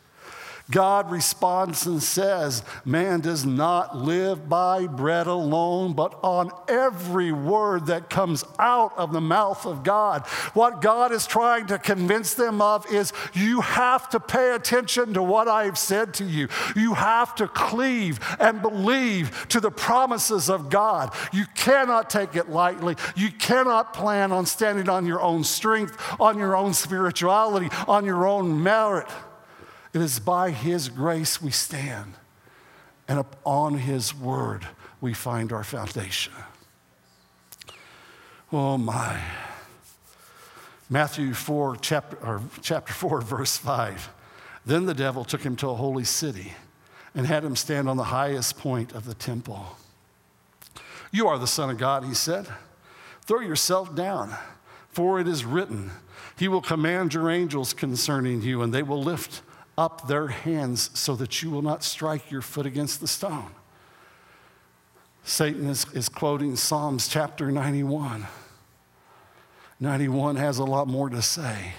God 0.71 1.11
responds 1.11 1.87
and 1.87 2.03
says, 2.03 2.63
Man 2.85 3.21
does 3.21 3.45
not 3.45 3.97
live 3.97 4.49
by 4.49 4.87
bread 4.87 5.27
alone, 5.27 5.95
but 5.95 6.19
on 6.23 6.51
every 6.69 7.33
word 7.33 7.87
that 7.87 8.11
comes 8.11 8.45
out 8.59 8.97
of 8.97 9.13
the 9.13 9.21
mouth 9.21 9.67
of 9.67 9.83
God. 9.83 10.27
What 10.55 10.81
God 10.81 11.13
is 11.13 11.27
trying 11.27 11.67
to 11.67 11.79
convince 11.79 12.35
them 12.35 12.63
of 12.63 12.91
is 12.93 13.13
you 13.33 13.61
have 13.61 14.09
to 14.11 14.21
pay 14.21 14.55
attention 14.55 15.15
to 15.15 15.23
what 15.23 15.49
I've 15.49 15.79
said 15.79 16.15
to 16.15 16.25
you. 16.25 16.49
You 16.77 16.95
have 16.95 17.35
to 17.37 17.49
cleave 17.49 18.21
and 18.39 18.63
believe 18.63 19.47
to 19.49 19.61
the 19.61 19.71
promises 19.71 20.49
of 20.49 20.71
God. 20.71 21.15
You 21.33 21.47
cannot 21.55 22.11
take 22.11 22.37
it 22.37 22.49
lightly. 22.49 22.97
You 23.17 23.31
cannot 23.33 23.93
plan 23.93 24.33
on 24.33 24.47
standing 24.47 24.89
on 24.89 25.07
your 25.07 25.21
own 25.21 25.45
strength, 25.45 25.97
on 26.21 26.39
your 26.39 26.57
own 26.57 26.75
spirituality, 26.75 27.69
on 27.89 28.05
your 28.05 28.27
own 28.27 28.63
merit. 28.63 29.09
It 29.93 30.01
is 30.01 30.21
by 30.21 30.51
His 30.51 30.89
grace 30.89 31.43
we 31.43 31.51
stand, 31.51 32.15
and 33.09 33.19
upon 33.19 33.79
His 33.79 34.15
word 34.15 34.67
we 35.01 35.15
find 35.15 35.53
our 35.53 35.65
foundation. 35.65 36.33
Oh 38.53 38.79
my. 38.79 39.21
Matthew 40.89 41.35
4, 41.35 41.77
chapter, 41.77 42.17
or 42.17 42.43
chapter 42.63 42.93
4, 42.93 43.21
verse 43.21 43.57
5. 43.57 44.11
Then 44.67 44.87
the 44.87 44.95
devil 44.95 45.25
took 45.25 45.43
him 45.43 45.55
to 45.57 45.69
a 45.69 45.75
holy 45.75 46.05
city 46.05 46.55
and 47.15 47.27
had 47.27 47.45
him 47.45 47.57
stand 47.57 47.89
on 47.89 47.97
the 47.97 48.05
highest 48.05 48.59
point 48.59 48.93
of 48.93 49.05
the 49.05 49.15
temple. 49.15 49.77
You 51.13 51.29
are 51.29 51.39
the 51.39 51.47
Son 51.47 51.71
of 51.71 51.79
God, 51.79 52.05
he 52.05 52.15
said. 52.15 52.49
Throw 53.23 53.41
yourself 53.41 53.95
down, 53.95 54.35
for 54.89 55.21
it 55.21 55.29
is 55.29 55.45
written, 55.45 55.93
He 56.37 56.49
will 56.49 56.61
command 56.61 57.15
your 57.15 57.31
angels 57.31 57.73
concerning 57.73 58.43
you, 58.43 58.63
and 58.63 58.75
they 58.75 58.83
will 58.83 59.03
lift 59.03 59.43
up 59.81 60.07
their 60.07 60.27
hands 60.29 60.91
so 60.93 61.17
that 61.17 61.43
you 61.43 61.49
will 61.49 61.63
not 61.63 61.83
strike 61.83 62.31
your 62.31 62.43
foot 62.43 62.67
against 62.67 63.01
the 63.01 63.09
stone. 63.09 63.51
Satan 65.25 65.71
is, 65.71 65.87
is 65.95 66.11
quoting 66.11 66.55
Psalms 66.55 67.09
chapter 67.09 67.51
91. 67.51 68.27
91 69.81 70.37
has 70.37 70.59
a 70.59 70.65
lot 70.65 70.87
more 70.87 71.09
to 71.09 71.23
say. 71.23 71.73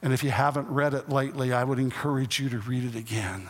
And 0.00 0.14
if 0.14 0.24
you 0.24 0.30
haven't 0.30 0.66
read 0.68 0.94
it 0.94 1.10
lately, 1.10 1.52
I 1.52 1.62
would 1.62 1.78
encourage 1.78 2.40
you 2.40 2.48
to 2.48 2.58
read 2.58 2.84
it 2.84 2.98
again. 2.98 3.48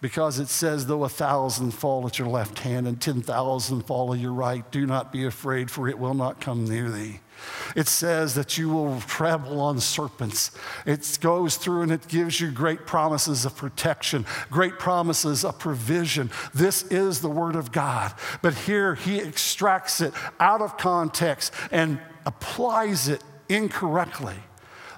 Because 0.00 0.38
it 0.38 0.48
says, 0.48 0.86
though 0.86 1.04
a 1.04 1.08
thousand 1.08 1.72
fall 1.72 2.06
at 2.06 2.18
your 2.18 2.28
left 2.28 2.60
hand 2.60 2.86
and 2.86 3.00
10,000 3.00 3.82
fall 3.82 4.14
at 4.14 4.20
your 4.20 4.32
right, 4.32 4.68
do 4.70 4.86
not 4.86 5.12
be 5.12 5.24
afraid, 5.24 5.70
for 5.70 5.88
it 5.88 5.98
will 5.98 6.14
not 6.14 6.40
come 6.40 6.64
near 6.64 6.88
thee. 6.88 7.20
It 7.76 7.88
says 7.88 8.34
that 8.34 8.58
you 8.58 8.68
will 8.68 9.00
travel 9.02 9.60
on 9.60 9.80
serpents. 9.80 10.50
It 10.86 11.18
goes 11.20 11.56
through 11.56 11.82
and 11.82 11.92
it 11.92 12.08
gives 12.08 12.40
you 12.40 12.50
great 12.50 12.86
promises 12.86 13.44
of 13.44 13.56
protection, 13.56 14.26
great 14.50 14.78
promises 14.78 15.44
of 15.44 15.58
provision. 15.58 16.30
This 16.54 16.82
is 16.84 17.20
the 17.20 17.28
Word 17.28 17.56
of 17.56 17.72
God. 17.72 18.12
But 18.42 18.54
here 18.54 18.94
he 18.94 19.18
extracts 19.18 20.00
it 20.00 20.12
out 20.40 20.62
of 20.62 20.78
context 20.78 21.52
and 21.70 22.00
applies 22.24 23.08
it 23.08 23.22
incorrectly. 23.48 24.36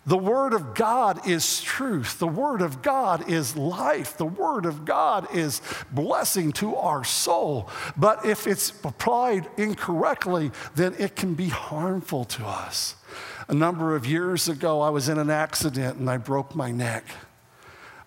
The 0.06 0.16
Word 0.16 0.54
of 0.54 0.74
God 0.74 1.28
is 1.28 1.60
truth. 1.60 2.18
The 2.18 2.26
Word 2.26 2.62
of 2.62 2.82
God 2.82 3.28
is 3.28 3.56
life. 3.56 4.16
The 4.16 4.24
Word 4.24 4.64
of 4.64 4.84
God 4.84 5.34
is 5.34 5.60
blessing 5.90 6.52
to 6.52 6.74
our 6.76 7.04
soul. 7.04 7.68
But 7.96 8.24
if 8.24 8.46
it's 8.46 8.70
applied 8.82 9.48
incorrectly, 9.56 10.52
then 10.74 10.94
it 10.98 11.16
can 11.16 11.34
be 11.34 11.48
harmful 11.48 12.24
to 12.24 12.46
us. 12.46 12.96
A 13.48 13.54
number 13.54 13.94
of 13.94 14.06
years 14.06 14.48
ago, 14.48 14.80
I 14.80 14.90
was 14.90 15.08
in 15.08 15.18
an 15.18 15.30
accident 15.30 15.98
and 15.98 16.08
I 16.08 16.16
broke 16.16 16.54
my 16.54 16.70
neck. 16.70 17.04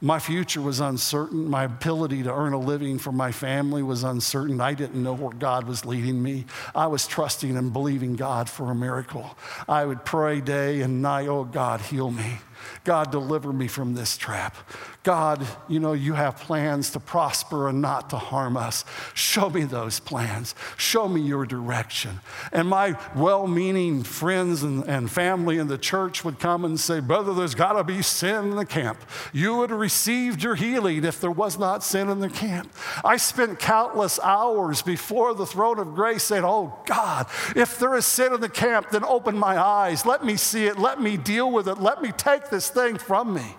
My 0.04 0.20
future 0.20 0.62
was 0.62 0.82
uncertain. 0.82 1.50
My 1.50 1.64
ability 1.64 2.24
to 2.24 2.34
earn 2.34 2.52
a 2.52 2.60
living 2.60 3.00
for 3.00 3.14
my 3.14 3.32
family 3.32 3.82
was 3.82 4.04
uncertain. 4.04 4.60
I 4.60 4.74
didn't 4.74 5.02
know 5.02 5.14
where 5.14 5.32
God 5.32 5.66
was 5.66 5.86
leading 5.86 6.22
me. 6.22 6.44
I 6.76 6.88
was 6.88 7.08
trusting 7.08 7.56
and 7.56 7.72
believing 7.72 8.18
God 8.18 8.50
for 8.50 8.70
a 8.70 8.76
miracle. 8.76 9.38
I 9.66 9.86
would 9.86 10.04
pray 10.04 10.42
day 10.42 10.82
and 10.82 11.02
night, 11.02 11.30
oh 11.30 11.46
God, 11.46 11.80
heal 11.80 12.12
me. 12.12 12.40
God, 12.84 13.12
deliver 13.12 13.54
me 13.54 13.68
from 13.68 13.94
this 13.96 14.18
trap. 14.18 14.56
God, 15.04 15.46
you 15.68 15.80
know, 15.80 15.92
you 15.92 16.14
have 16.14 16.38
plans 16.38 16.92
to 16.92 17.00
prosper 17.00 17.68
and 17.68 17.82
not 17.82 18.10
to 18.12 18.18
harm 18.18 18.56
us. 18.56 18.86
Show 19.14 19.50
me 19.50 19.64
those 19.64 20.00
plans. 20.00 20.56
Show 20.78 21.10
me 21.10 21.22
your 21.22 21.46
direction. 21.46 22.22
And 22.54 22.70
my 22.70 22.98
well 23.16 23.46
meaning 23.48 24.04
friends 24.04 24.64
and, 24.64 24.86
and 24.86 25.12
family 25.12 25.58
in 25.58 25.68
the 25.68 25.78
church 25.78 26.24
would 26.24 26.40
come 26.40 26.64
and 26.64 26.80
say, 26.80 27.02
Brother, 27.02 27.34
there's 27.34 27.56
got 27.56 27.74
to 27.74 27.84
be 27.84 28.02
sin 28.02 28.52
in 28.52 28.56
the 28.56 28.66
camp. 28.66 28.98
You 29.34 29.58
would 29.58 29.72
have 29.72 29.80
received 29.80 30.42
your 30.42 30.56
healing 30.56 31.04
if 31.04 31.20
there 31.20 31.32
was 31.32 31.60
not 31.60 31.84
sin 31.84 32.08
in 32.10 32.20
the 32.20 32.30
camp. 32.30 32.74
I 33.04 33.18
spent 33.18 33.60
countless 33.60 34.20
hours 34.20 34.82
before 34.82 35.34
the 35.34 35.46
throne 35.46 35.80
of 35.80 35.96
grace 35.96 36.24
saying, 36.24 36.46
Oh 36.46 36.80
God, 36.86 37.28
if 37.58 37.78
there 37.78 37.96
is 37.96 38.06
sin 38.06 38.34
in 38.34 38.40
the 38.40 38.50
camp, 38.50 38.90
then 38.92 39.04
open 39.04 39.38
my 39.38 39.58
eyes. 39.60 40.06
Let 40.06 40.24
me 40.24 40.38
see 40.38 40.66
it. 40.66 40.80
Let 40.80 41.02
me 41.02 41.18
deal 41.18 41.52
with 41.52 41.68
it. 41.68 41.80
Let 41.80 42.02
me 42.02 42.14
take 42.14 42.50
this 42.54 42.70
thing 42.70 43.00
from 43.00 43.34
me. 43.34 43.56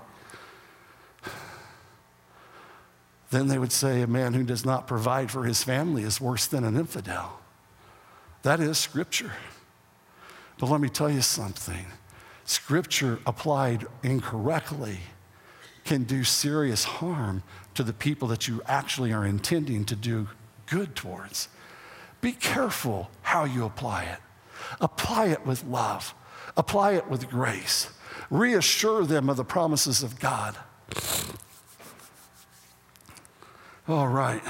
Then 3.31 3.49
they 3.49 3.59
would 3.59 3.73
say, 3.73 4.03
A 4.03 4.07
man 4.07 4.35
who 4.35 4.45
does 4.45 4.65
not 4.65 4.87
provide 4.87 5.33
for 5.33 5.43
his 5.43 5.65
family 5.65 6.05
is 6.05 6.21
worse 6.21 6.47
than 6.47 6.63
an 6.63 6.77
infidel. 6.77 7.41
That 8.43 8.61
is 8.61 8.79
scripture. 8.79 9.33
But 10.59 10.71
let 10.71 10.81
me 10.81 10.89
tell 10.89 11.11
you 11.11 11.23
something 11.23 11.87
scripture 12.45 13.19
applied 13.27 13.87
incorrectly 14.05 14.99
can 15.85 16.05
do 16.05 16.23
serious 16.23 16.85
harm 16.85 17.43
to 17.75 17.83
the 17.83 17.93
people 17.93 18.29
that 18.29 18.47
you 18.47 18.63
actually 18.67 19.13
are 19.13 19.27
intending 19.27 19.85
to 19.87 19.97
do 19.97 20.29
good 20.67 20.95
towards. 20.95 21.49
Be 22.21 22.31
careful 22.33 23.11
how 23.23 23.45
you 23.45 23.65
apply 23.65 24.05
it. 24.05 24.19
Apply 24.81 25.27
it 25.27 25.45
with 25.45 25.65
love, 25.65 26.15
apply 26.57 26.93
it 26.93 27.09
with 27.09 27.29
grace. 27.29 27.91
Reassure 28.35 29.05
them 29.05 29.31
of 29.31 29.37
the 29.37 29.45
promises 29.45 30.03
of 30.03 30.19
God. 30.19 30.57
All 33.87 34.09
right. 34.09 34.43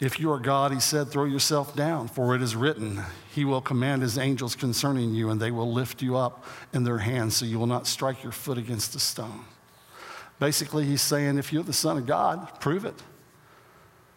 If 0.00 0.18
you 0.18 0.32
are 0.32 0.40
God, 0.40 0.72
he 0.72 0.80
said, 0.80 1.08
throw 1.08 1.26
yourself 1.26 1.76
down, 1.76 2.08
for 2.08 2.34
it 2.34 2.42
is 2.42 2.56
written, 2.56 3.04
He 3.32 3.44
will 3.44 3.60
command 3.60 4.02
His 4.02 4.18
angels 4.18 4.56
concerning 4.56 5.14
you, 5.14 5.30
and 5.30 5.40
they 5.40 5.52
will 5.52 5.72
lift 5.72 6.02
you 6.02 6.16
up 6.16 6.44
in 6.72 6.82
their 6.82 6.98
hands 6.98 7.36
so 7.36 7.46
you 7.46 7.60
will 7.60 7.68
not 7.68 7.86
strike 7.86 8.24
your 8.24 8.32
foot 8.32 8.58
against 8.58 8.96
a 8.96 8.98
stone. 8.98 9.44
Basically, 10.40 10.84
he's 10.84 11.00
saying, 11.00 11.38
if 11.38 11.52
you're 11.52 11.62
the 11.62 11.72
Son 11.72 11.96
of 11.96 12.06
God, 12.06 12.58
prove 12.58 12.84
it. 12.84 13.00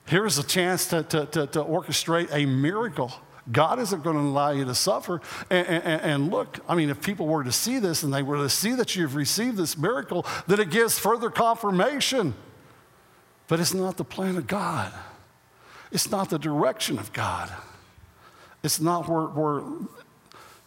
Here's 0.08 0.40
a 0.40 0.44
chance 0.44 0.88
to, 0.88 1.04
to, 1.04 1.28
to, 1.28 1.46
to 1.46 1.64
orchestrate 1.64 2.34
a 2.34 2.48
miracle. 2.48 3.12
God 3.52 3.80
isn't 3.80 4.04
going 4.04 4.16
to 4.16 4.22
allow 4.22 4.52
you 4.52 4.64
to 4.66 4.76
suffer. 4.76 5.20
And, 5.50 5.68
and, 5.68 6.02
and, 6.02 6.32
look, 6.32 6.60
I 6.68 6.76
mean, 6.76 6.90
if 6.90 7.02
people 7.02 7.28
were 7.28 7.44
to 7.44 7.52
see 7.52 7.80
this 7.80 8.04
and 8.04 8.14
they 8.14 8.24
were 8.24 8.38
to 8.38 8.50
see 8.50 8.74
that 8.76 8.96
you've 8.96 9.16
received 9.16 9.58
this 9.58 9.78
miracle, 9.78 10.26
then 10.48 10.60
it 10.60 10.70
gives 10.70 10.98
further 10.98 11.30
confirmation. 11.30 12.36
But 13.48 13.60
it's 13.60 13.74
not 13.74 13.98
the 13.98 14.06
plan 14.06 14.38
of 14.38 14.48
God, 14.48 14.94
it's 15.92 16.10
not 16.10 16.30
the 16.30 16.40
direction 16.40 16.98
of 16.98 17.12
God, 17.12 17.52
it's 18.64 18.80
not 18.80 19.10
where, 19.10 19.26
where 19.26 19.64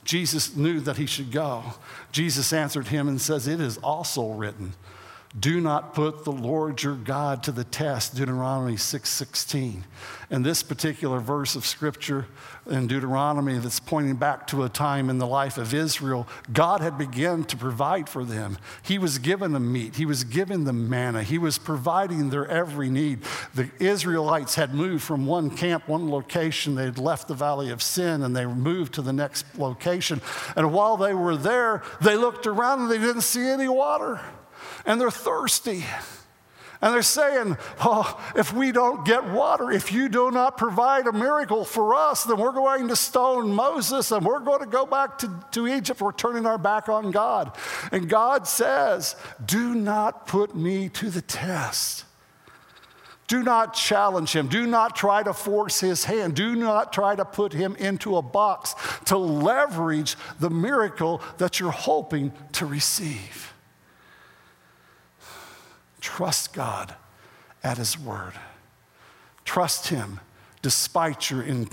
Jesus 0.05 0.55
knew 0.55 0.81
that 0.81 0.99
he 0.99 1.07
should 1.07 1.33
go. 1.33 1.65
Jesus 2.13 2.53
answered 2.53 2.89
him 2.89 3.09
and 3.09 3.21
says, 3.21 3.49
It 3.49 3.61
is 3.61 3.79
also 3.79 4.31
written. 4.33 4.75
Do 5.39 5.61
not 5.61 5.93
put 5.93 6.25
the 6.25 6.33
Lord 6.33 6.83
your 6.83 6.95
God 6.95 7.43
to 7.43 7.53
the 7.53 7.65
test, 7.65 8.15
Deuteronomy 8.15 8.79
6:16. 8.79 9.85
And 10.31 10.47
this 10.47 10.63
particular 10.63 11.21
verse 11.21 11.57
of 11.57 11.67
scripture 11.67 12.27
in 12.71 12.87
Deuteronomy 12.87 13.59
that's 13.59 13.79
pointing 13.79 14.17
back 14.17 14.47
to 14.47 14.65
a 14.65 14.71
time 14.71 15.11
in 15.11 15.19
the 15.19 15.27
life 15.27 15.59
of 15.59 15.75
Israel, 15.75 16.27
God 16.53 16.81
had 16.81 16.97
begun 16.97 17.45
to 17.45 17.57
provide 17.57 18.09
for 18.09 18.25
them. 18.25 18.57
He 18.83 18.97
was 18.97 19.19
giving 19.19 19.53
them 19.53 19.71
meat, 19.71 19.97
He 19.97 20.07
was 20.07 20.25
giving 20.25 20.65
them 20.65 20.89
manna, 20.89 21.23
He 21.23 21.37
was 21.37 21.59
providing 21.59 22.31
their 22.31 22.49
every 22.49 22.89
need. 22.89 23.21
The 23.55 23.71
Israelites 23.79 24.55
had 24.55 24.75
moved 24.75 25.05
from 25.05 25.27
one 25.27 25.51
camp, 25.51 25.87
one 25.87 26.11
location. 26.11 26.77
They 26.77 26.87
had 26.87 26.99
left 26.99 27.29
the 27.29 27.35
valley 27.35 27.69
of 27.69 27.83
sin 27.83 28.23
and 28.23 28.35
they 28.35 28.47
moved 28.47 28.95
to 28.95 29.03
the 29.03 29.13
next 29.13 29.45
location. 29.59 30.23
And 30.57 30.73
while 30.73 30.97
they 30.97 31.13
were 31.13 31.37
there, 31.37 31.83
they 32.01 32.17
looked 32.17 32.47
around 32.47 32.81
and 32.81 32.91
they 32.91 32.99
didn't 32.99 33.21
see 33.21 33.47
any 33.47 33.69
water 33.69 34.19
and 34.87 35.01
they're 35.01 35.11
thirsty. 35.11 35.85
And 36.83 36.95
they're 36.95 37.03
saying, 37.03 37.57
Oh, 37.81 38.21
if 38.37 38.53
we 38.53 38.71
don't 38.71 39.05
get 39.05 39.25
water, 39.25 39.71
if 39.71 39.93
you 39.93 40.09
do 40.09 40.31
not 40.31 40.59
provide 40.59 41.07
a 41.07 41.13
miracle 41.13 41.65
for 41.65 41.95
us, 41.95 42.25
then 42.25 42.37
we're 42.37 42.53
going 42.53 42.89
to 42.89 42.97
stone 42.97 43.53
Moses 43.53 44.11
and 44.13 44.25
we're 44.25 44.41
going 44.41 44.61
to 44.61 44.67
go 44.67 44.85
back 44.85 45.19
to, 45.19 45.45
to 45.53 45.67
Egypt. 45.67 46.01
We're 46.01 46.13
turning 46.13 46.47
our 46.47 46.59
back 46.59 46.89
on 46.89 47.11
God. 47.11 47.57
And 47.93 48.09
God 48.09 48.47
says, 48.47 49.17
Do 49.45 49.75
not 49.75 50.27
put 50.27 50.55
me 50.55 50.89
to 50.91 51.11
the 51.11 51.23
test. 51.23 52.05
Do 53.27 53.43
not 53.43 53.75
challenge 53.75 54.37
him. 54.37 54.47
Do 54.47 54.67
not 54.67 54.95
try 54.95 55.23
to 55.23 55.33
force 55.33 55.81
his 55.81 56.05
hand. 56.05 56.37
Do 56.37 56.55
not 56.55 56.93
try 56.93 57.17
to 57.17 57.25
put 57.25 57.53
him 57.53 57.75
into 57.77 58.17
a 58.17 58.23
box 58.23 58.77
to 59.07 59.17
leverage 59.17 60.17
the 60.39 60.51
miracle 60.51 61.21
that 61.39 61.59
you're 61.59 61.73
hoping 61.73 62.33
to 62.53 62.67
receive. 62.67 63.53
Trust 66.07 66.53
God 66.53 66.95
at 67.65 67.79
His 67.79 67.99
word. 67.99 68.35
Trust 69.45 69.89
Him 69.89 70.21
despite 70.63 71.31
your 71.31 71.43
in 71.43 71.69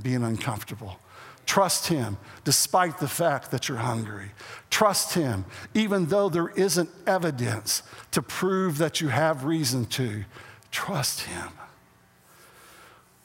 being 0.00 0.24
uncomfortable. 0.24 0.98
Trust 1.44 1.88
Him 1.88 2.16
despite 2.44 2.98
the 2.98 3.06
fact 3.06 3.50
that 3.50 3.68
you're 3.68 3.76
hungry. 3.76 4.30
Trust 4.70 5.12
Him 5.12 5.44
even 5.74 6.06
though 6.06 6.30
there 6.30 6.48
isn't 6.48 6.88
evidence 7.06 7.82
to 8.12 8.22
prove 8.22 8.78
that 8.78 9.02
you 9.02 9.08
have 9.08 9.44
reason 9.44 9.84
to. 9.84 10.24
Trust 10.70 11.20
Him. 11.20 11.50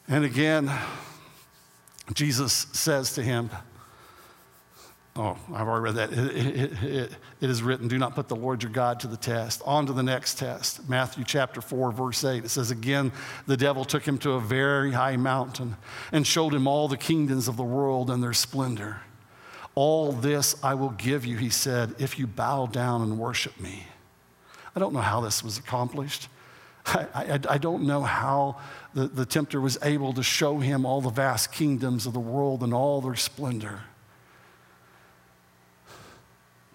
And 0.10 0.26
again, 0.26 0.70
Jesus 2.14 2.68
says 2.74 3.14
to 3.14 3.24
him, 3.24 3.50
Oh, 5.16 5.38
I've 5.54 5.68
already 5.68 5.84
read 5.84 5.96
that. 5.96 6.12
It, 6.12 6.58
it, 6.58 6.84
it, 6.84 7.12
it 7.40 7.50
is 7.50 7.62
written, 7.62 7.88
Do 7.88 8.00
not 8.00 8.16
put 8.16 8.28
the 8.28 8.36
Lord 8.36 8.64
your 8.64 8.72
God 8.72 9.00
to 9.02 9.08
the 9.08 9.18
test. 9.18 9.62
On 9.64 9.86
to 9.86 9.94
the 9.94 10.02
next 10.02 10.40
test. 10.40 10.90
Matthew 10.90 11.24
chapter 11.24 11.62
4, 11.62 11.92
verse 11.92 12.24
8. 12.24 12.46
It 12.46 12.50
says, 12.50 12.72
Again, 12.72 13.12
the 13.46 13.56
devil 13.56 13.86
took 13.86 14.08
him 14.08 14.18
to 14.20 14.32
a 14.32 14.40
very 14.40 14.92
high 14.92 15.18
mountain 15.18 15.78
and 16.12 16.26
showed 16.26 16.52
him 16.52 16.68
all 16.68 16.88
the 16.88 16.98
kingdoms 16.98 17.48
of 17.48 17.58
the 17.58 17.64
world 17.64 18.10
and 18.10 18.24
their 18.24 18.34
splendor. 18.34 19.02
All 19.76 20.12
this 20.12 20.56
I 20.64 20.74
will 20.74 20.92
give 20.92 21.26
you, 21.26 21.38
he 21.38 21.50
said, 21.50 21.94
if 22.00 22.18
you 22.18 22.26
bow 22.26 22.66
down 22.66 23.04
and 23.04 23.20
worship 23.20 23.60
me. 23.60 23.86
I 24.76 24.80
don't 24.80 24.94
know 24.94 25.02
how 25.02 25.22
this 25.22 25.44
was 25.44 25.60
accomplished. 25.60 26.28
I, 26.86 27.08
I, 27.14 27.40
I, 27.50 27.58
don't 27.60 27.84
know 27.84 28.02
how 28.02 28.58
the, 28.94 29.08
the 29.08 29.26
tempter 29.26 29.62
was 29.62 29.78
able 29.84 30.12
to 30.14 30.24
show 30.24 30.58
him 30.58 30.86
all 30.86 31.02
the 31.02 31.10
vast 31.10 31.52
kingdoms 31.52 32.06
of 32.06 32.14
the 32.14 32.20
world 32.20 32.62
and 32.62 32.74
all 32.74 33.00
their 33.00 33.16
splendor. 33.16 33.82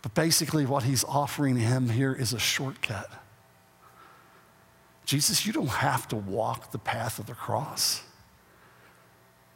But 0.02 0.07
basically, 0.18 0.66
what 0.66 0.82
he's 0.82 1.04
offering 1.04 1.54
him 1.54 1.88
here 1.88 2.12
is 2.12 2.32
a 2.32 2.40
shortcut. 2.40 3.08
Jesus, 5.04 5.46
you 5.46 5.52
don't 5.52 5.68
have 5.68 6.08
to 6.08 6.16
walk 6.16 6.72
the 6.72 6.78
path 6.78 7.20
of 7.20 7.26
the 7.26 7.34
cross. 7.34 8.02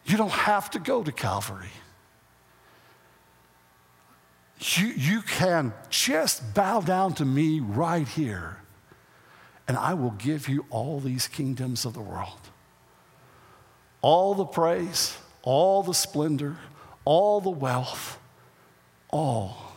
You 0.05 0.17
don't 0.17 0.31
have 0.31 0.71
to 0.71 0.79
go 0.79 1.03
to 1.03 1.11
Calvary. 1.11 1.73
You, 4.61 4.87
you 4.87 5.23
can 5.23 5.73
just 5.91 6.55
bow 6.55 6.81
down 6.81 7.15
to 7.15 7.25
me 7.25 7.59
right 7.59 8.07
here, 8.07 8.59
and 9.67 9.77
I 9.77 9.95
will 9.95 10.13
give 10.13 10.49
you 10.49 10.65
all 10.71 11.01
these 11.01 11.27
kingdoms 11.27 11.85
of 11.85 11.95
the 11.95 12.01
world. 12.01 12.39
All 14.01 14.37
the 14.37 14.45
praise, 14.45 15.19
all 15.43 15.83
the 15.83 15.93
splendor, 15.93 16.57
all 17.05 17.41
the 17.41 17.51
wealth, 17.51 18.17
all 19.11 19.72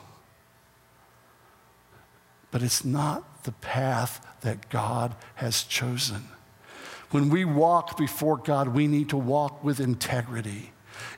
but 2.52 2.62
it's 2.64 2.86
not 2.86 3.44
the 3.44 3.52
path 3.52 4.26
that 4.42 4.70
God 4.70 5.16
has 5.36 5.64
chosen. 5.64 6.30
When 7.12 7.30
we 7.30 7.46
walk 7.46 7.98
before 7.98 8.38
God, 8.38 8.70
we 8.70 8.88
need 8.88 9.10
to 9.10 9.18
walk 9.18 9.64
with 9.64 9.80
integrity. 9.80 10.72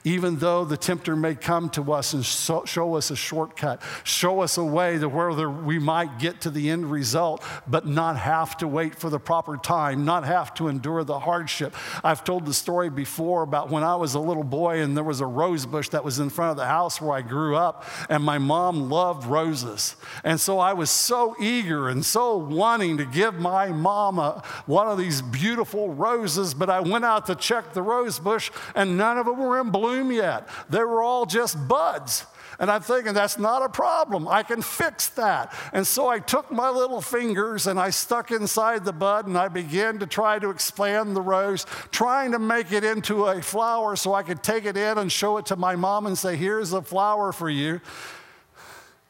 Even 0.07 0.37
though 0.37 0.63
the 0.63 0.77
tempter 0.77 1.17
may 1.17 1.35
come 1.35 1.69
to 1.71 1.91
us 1.91 2.13
and 2.13 2.25
so, 2.25 2.63
show 2.63 2.95
us 2.95 3.11
a 3.11 3.15
shortcut, 3.15 3.81
show 4.05 4.39
us 4.39 4.57
a 4.57 4.63
way 4.63 4.97
to 4.97 5.09
where 5.09 5.49
we 5.49 5.79
might 5.79 6.17
get 6.17 6.39
to 6.41 6.49
the 6.49 6.69
end 6.69 6.89
result, 6.89 7.43
but 7.67 7.85
not 7.85 8.15
have 8.15 8.55
to 8.55 8.69
wait 8.69 8.95
for 8.95 9.09
the 9.09 9.19
proper 9.19 9.57
time, 9.57 10.05
not 10.05 10.23
have 10.23 10.53
to 10.53 10.69
endure 10.69 11.03
the 11.03 11.19
hardship. 11.19 11.75
I've 12.05 12.23
told 12.23 12.45
the 12.45 12.53
story 12.53 12.89
before 12.89 13.41
about 13.41 13.69
when 13.69 13.83
I 13.83 13.97
was 13.97 14.13
a 14.13 14.19
little 14.21 14.45
boy 14.45 14.79
and 14.79 14.95
there 14.95 15.03
was 15.03 15.19
a 15.19 15.25
rose 15.25 15.65
bush 15.65 15.89
that 15.89 16.05
was 16.05 16.19
in 16.19 16.29
front 16.29 16.51
of 16.51 16.57
the 16.57 16.67
house 16.67 17.01
where 17.01 17.17
I 17.17 17.21
grew 17.21 17.57
up, 17.57 17.83
and 18.09 18.23
my 18.23 18.37
mom 18.37 18.89
loved 18.89 19.27
roses. 19.27 19.97
And 20.23 20.39
so 20.39 20.57
I 20.57 20.71
was 20.71 20.89
so 20.89 21.35
eager 21.37 21.89
and 21.89 22.05
so 22.05 22.37
wanting 22.37 22.97
to 22.99 23.05
give 23.05 23.35
my 23.35 23.67
mama 23.73 24.41
one 24.67 24.87
of 24.87 24.97
these 24.97 25.21
beautiful 25.21 25.93
roses, 25.93 26.53
but 26.53 26.69
I 26.69 26.79
went 26.79 27.03
out 27.03 27.25
to 27.25 27.35
check 27.35 27.73
the 27.73 27.81
rose 27.81 28.19
bush 28.19 28.51
and 28.73 28.97
none 28.97 29.17
of 29.17 29.25
them 29.25 29.37
were 29.37 29.59
in 29.59 29.67
in 29.96 29.96
bloom 29.97 30.11
yet. 30.11 30.47
They 30.69 30.83
were 30.83 31.01
all 31.01 31.25
just 31.25 31.67
buds. 31.67 32.25
And 32.59 32.71
I'm 32.71 32.81
thinking, 32.81 33.13
that's 33.13 33.37
not 33.37 33.61
a 33.61 33.69
problem. 33.69 34.27
I 34.27 34.41
can 34.41 34.63
fix 34.63 35.09
that. 35.09 35.53
And 35.73 35.85
so 35.85 36.07
I 36.07 36.17
took 36.17 36.51
my 36.51 36.69
little 36.69 37.01
fingers 37.01 37.67
and 37.67 37.79
I 37.79 37.91
stuck 37.91 38.31
inside 38.31 38.83
the 38.83 38.93
bud 38.93 39.27
and 39.27 39.37
I 39.37 39.47
began 39.47 39.99
to 39.99 40.07
try 40.07 40.39
to 40.39 40.49
expand 40.49 41.15
the 41.15 41.21
rose, 41.21 41.67
trying 41.91 42.31
to 42.31 42.39
make 42.39 42.71
it 42.71 42.83
into 42.83 43.25
a 43.25 43.43
flower 43.43 43.95
so 43.95 44.15
I 44.15 44.23
could 44.23 44.41
take 44.41 44.65
it 44.65 44.75
in 44.75 44.97
and 44.97 45.11
show 45.11 45.37
it 45.37 45.45
to 45.47 45.55
my 45.55 45.75
mom 45.75 46.07
and 46.07 46.17
say, 46.17 46.35
here's 46.35 46.73
a 46.73 46.81
flower 46.81 47.31
for 47.31 47.49
you. 47.49 47.79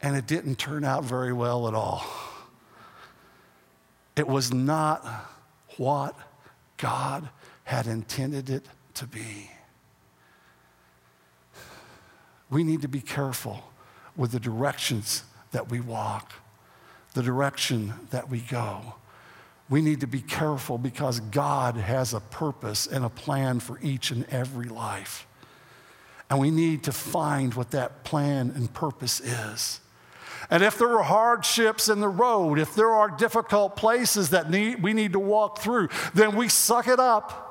And 0.02 0.18
it 0.18 0.28
didn't 0.28 0.58
turn 0.58 0.84
out 0.84 1.06
very 1.06 1.32
well 1.32 1.70
at 1.70 1.74
all. 1.74 2.06
It 4.18 4.28
was 4.28 4.54
not 4.54 5.06
what 5.78 6.16
God 6.76 7.30
had 7.64 7.88
intended 7.88 8.50
it 8.50 8.66
to 8.96 9.08
be 9.08 9.52
we 12.50 12.64
need 12.64 12.82
to 12.82 12.88
be 12.88 13.02
careful 13.02 13.64
with 14.16 14.32
the 14.32 14.40
directions 14.40 15.24
that 15.52 15.70
we 15.70 15.80
walk, 15.80 16.34
the 17.14 17.24
direction 17.24 17.94
that 18.10 18.30
we 18.30 18.40
go. 18.40 18.96
We 19.70 19.82
need 19.82 20.00
to 20.02 20.08
be 20.08 20.22
careful 20.22 20.78
because 20.78 21.20
God 21.20 21.76
has 21.76 22.14
a 22.14 22.20
purpose 22.20 22.88
and 22.88 23.04
a 23.04 23.10
plan 23.10 23.60
for 23.60 23.80
each 23.82 24.12
and 24.12 24.26
every 24.30 24.70
life. 24.70 25.28
And 26.30 26.40
we 26.40 26.52
need 26.52 26.84
to 26.84 26.92
find 26.92 27.54
what 27.54 27.72
that 27.72 28.04
plan 28.04 28.52
and 28.56 28.74
purpose 28.74 29.20
is. 29.20 29.82
And 30.50 30.64
if 30.64 30.78
there 30.78 30.98
are 30.98 31.04
hardships 31.04 31.90
in 31.90 32.00
the 32.00 32.08
road, 32.08 32.60
if 32.60 32.76
there 32.76 32.92
are 32.92 33.10
difficult 33.10 33.76
places 33.76 34.30
that 34.30 34.50
need, 34.50 34.82
we 34.82 34.94
need 34.94 35.14
to 35.14 35.20
walk 35.20 35.60
through, 35.60 35.90
then 36.14 36.36
we 36.36 36.48
suck 36.48 36.88
it 36.88 37.00
up 37.00 37.47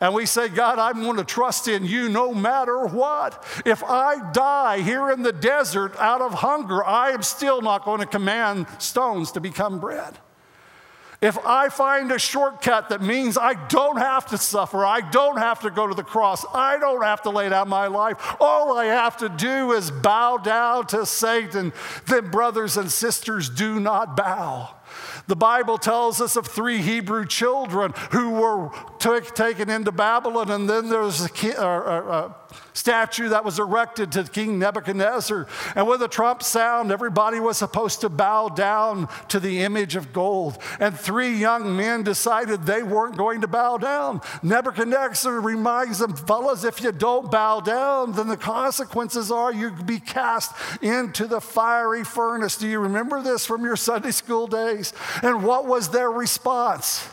and 0.00 0.12
we 0.12 0.26
say, 0.26 0.48
God, 0.48 0.78
I'm 0.78 1.02
going 1.02 1.16
to 1.16 1.24
trust 1.24 1.68
in 1.68 1.84
you 1.84 2.08
no 2.08 2.34
matter 2.34 2.86
what. 2.86 3.44
If 3.64 3.82
I 3.84 4.32
die 4.32 4.80
here 4.80 5.10
in 5.10 5.22
the 5.22 5.32
desert 5.32 5.96
out 5.98 6.20
of 6.20 6.34
hunger, 6.34 6.84
I 6.84 7.10
am 7.10 7.22
still 7.22 7.62
not 7.62 7.84
going 7.84 8.00
to 8.00 8.06
command 8.06 8.66
stones 8.78 9.32
to 9.32 9.40
become 9.40 9.78
bread. 9.78 10.18
If 11.24 11.38
I 11.46 11.70
find 11.70 12.12
a 12.12 12.18
shortcut 12.18 12.90
that 12.90 13.00
means 13.00 13.38
I 13.38 13.54
don't 13.68 13.96
have 13.96 14.26
to 14.26 14.36
suffer, 14.36 14.84
I 14.84 15.00
don't 15.00 15.38
have 15.38 15.60
to 15.60 15.70
go 15.70 15.86
to 15.86 15.94
the 15.94 16.02
cross, 16.02 16.44
I 16.52 16.78
don't 16.78 17.02
have 17.02 17.22
to 17.22 17.30
lay 17.30 17.48
down 17.48 17.70
my 17.70 17.86
life, 17.86 18.36
all 18.40 18.76
I 18.76 18.86
have 18.86 19.16
to 19.18 19.30
do 19.30 19.72
is 19.72 19.90
bow 19.90 20.36
down 20.36 20.86
to 20.88 21.06
Satan, 21.06 21.72
then, 22.08 22.30
brothers 22.30 22.76
and 22.76 22.92
sisters, 22.92 23.48
do 23.48 23.80
not 23.80 24.18
bow. 24.18 24.74
The 25.26 25.36
Bible 25.36 25.78
tells 25.78 26.20
us 26.20 26.36
of 26.36 26.46
three 26.46 26.78
Hebrew 26.78 27.26
children 27.26 27.92
who 28.10 28.30
were 28.30 28.70
t- 28.98 29.20
taken 29.34 29.70
into 29.70 29.92
Babylon, 29.92 30.50
and 30.50 30.68
then 30.68 30.88
there's 30.88 31.20
a, 31.22 31.30
a, 31.46 31.60
a 31.60 31.64
uh, 31.64 31.80
uh, 31.84 32.10
uh, 32.10 32.32
statue 32.72 33.28
that 33.28 33.44
was 33.44 33.58
erected 33.58 34.12
to 34.12 34.24
King 34.24 34.58
Nebuchadnezzar. 34.58 35.46
And 35.76 35.88
with 35.88 36.02
a 36.02 36.08
trump 36.08 36.42
sound, 36.42 36.90
everybody 36.90 37.40
was 37.40 37.56
supposed 37.56 38.00
to 38.02 38.08
bow 38.08 38.48
down 38.48 39.08
to 39.28 39.40
the 39.40 39.62
image 39.62 39.96
of 39.96 40.12
gold. 40.12 40.58
And 40.80 40.98
three 40.98 41.36
young 41.36 41.76
men 41.76 42.02
decided 42.02 42.62
they 42.62 42.82
weren't 42.82 43.16
going 43.16 43.40
to 43.42 43.48
bow 43.48 43.78
down. 43.78 44.20
Nebuchadnezzar 44.42 45.40
reminds 45.40 45.98
them, 45.98 46.14
fellas, 46.14 46.64
if 46.64 46.82
you 46.82 46.92
don't 46.92 47.30
bow 47.30 47.60
down, 47.60 48.12
then 48.12 48.28
the 48.28 48.36
consequences 48.36 49.30
are 49.30 49.52
you'd 49.52 49.86
be 49.86 50.00
cast 50.00 50.52
into 50.82 51.26
the 51.26 51.40
fiery 51.40 52.04
furnace. 52.04 52.56
Do 52.56 52.68
you 52.68 52.80
remember 52.80 53.22
this 53.22 53.46
from 53.46 53.64
your 53.64 53.76
Sunday 53.76 54.10
school 54.10 54.46
days? 54.46 54.73
And 55.22 55.44
what 55.44 55.66
was 55.66 55.88
their 55.90 56.10
response? 56.10 57.06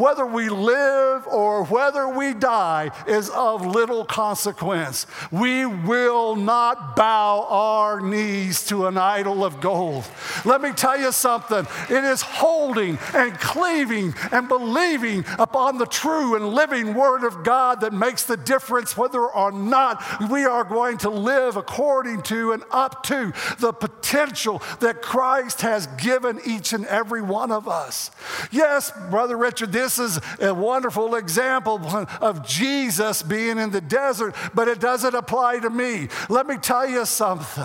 Whether 0.00 0.24
we 0.24 0.48
live 0.48 1.26
or 1.26 1.64
whether 1.64 2.08
we 2.08 2.32
die 2.32 2.90
is 3.06 3.28
of 3.30 3.64
little 3.66 4.04
consequence. 4.04 5.06
We 5.30 5.66
will 5.66 6.36
not 6.36 6.96
bow 6.96 7.46
our 7.48 8.00
knees 8.00 8.66
to 8.68 8.86
an 8.86 8.96
idol 8.96 9.44
of 9.44 9.60
gold. 9.60 10.04
Let 10.46 10.62
me 10.62 10.72
tell 10.72 10.98
you 10.98 11.12
something 11.12 11.66
it 11.90 12.04
is 12.04 12.22
holding 12.22 12.98
and 13.14 13.38
cleaving 13.38 14.14
and 14.32 14.48
believing 14.48 15.24
upon 15.38 15.76
the 15.76 15.86
true 15.86 16.34
and 16.34 16.48
living 16.54 16.94
Word 16.94 17.24
of 17.24 17.44
God 17.44 17.82
that 17.82 17.92
makes 17.92 18.24
the 18.24 18.38
difference 18.38 18.96
whether 18.96 19.22
or 19.22 19.52
not 19.52 20.02
we 20.30 20.44
are 20.46 20.64
going 20.64 20.96
to 20.98 21.10
live 21.10 21.56
according 21.56 22.22
to 22.22 22.52
and 22.52 22.62
up 22.70 23.02
to 23.04 23.32
the 23.58 23.72
potential 23.72 24.62
that 24.80 25.02
Christ 25.02 25.60
has 25.60 25.86
given 25.98 26.40
each 26.46 26.72
and 26.72 26.86
every 26.86 27.20
one 27.20 27.52
of 27.52 27.68
us. 27.68 28.10
Yes, 28.50 28.90
Brother 29.10 29.36
Richard, 29.36 29.72
this 29.72 29.89
this 29.90 29.98
is 29.98 30.20
a 30.40 30.54
wonderful 30.54 31.16
example 31.16 31.80
of 32.20 32.46
Jesus 32.46 33.22
being 33.22 33.58
in 33.58 33.70
the 33.70 33.80
desert, 33.80 34.36
but 34.54 34.68
it 34.68 34.78
doesn't 34.78 35.14
apply 35.14 35.58
to 35.58 35.70
me. 35.70 36.08
Let 36.28 36.46
me 36.46 36.58
tell 36.58 36.88
you 36.88 37.04
something. 37.04 37.64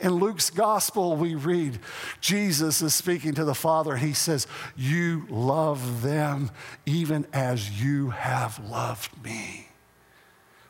In 0.00 0.12
Luke's 0.12 0.48
gospel, 0.48 1.16
we 1.16 1.34
read 1.34 1.80
Jesus 2.20 2.80
is 2.80 2.94
speaking 2.94 3.34
to 3.34 3.44
the 3.44 3.54
Father. 3.54 3.96
He 3.96 4.12
says, 4.12 4.46
You 4.76 5.26
love 5.28 6.02
them 6.02 6.50
even 6.86 7.26
as 7.32 7.82
you 7.82 8.10
have 8.10 8.58
loved 8.70 9.22
me. 9.22 9.68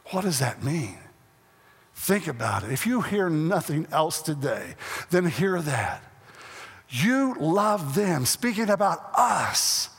What 0.06 0.22
does 0.22 0.38
that 0.38 0.64
mean? 0.64 0.98
Think 1.94 2.26
about 2.26 2.64
it. 2.64 2.72
If 2.72 2.86
you 2.86 3.02
hear 3.02 3.28
nothing 3.28 3.86
else 3.92 4.22
today, 4.22 4.74
then 5.10 5.26
hear 5.26 5.60
that. 5.60 6.02
You 6.88 7.36
love 7.38 7.94
them, 7.94 8.24
speaking 8.24 8.70
about 8.70 9.10
us, 9.14 9.90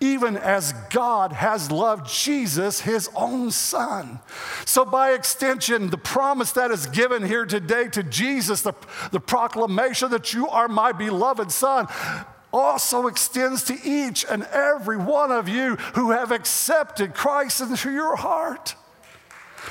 even 0.00 0.36
as 0.36 0.72
God 0.90 1.32
has 1.32 1.70
loved 1.70 2.08
Jesus, 2.08 2.80
his 2.80 3.10
own 3.14 3.50
son. 3.50 4.20
So, 4.64 4.86
by 4.86 5.12
extension, 5.12 5.90
the 5.90 5.98
promise 5.98 6.52
that 6.52 6.70
is 6.70 6.86
given 6.86 7.26
here 7.26 7.44
today 7.44 7.88
to 7.88 8.02
Jesus, 8.02 8.62
the, 8.62 8.72
the 9.12 9.20
proclamation 9.20 10.10
that 10.10 10.32
you 10.32 10.48
are 10.48 10.68
my 10.68 10.92
beloved 10.92 11.52
son, 11.52 11.86
also 12.50 13.08
extends 13.08 13.62
to 13.64 13.78
each 13.84 14.24
and 14.28 14.44
every 14.44 14.96
one 14.96 15.30
of 15.30 15.48
you 15.48 15.76
who 15.94 16.12
have 16.12 16.32
accepted 16.32 17.14
Christ 17.14 17.60
into 17.60 17.90
your 17.90 18.16
heart. 18.16 18.74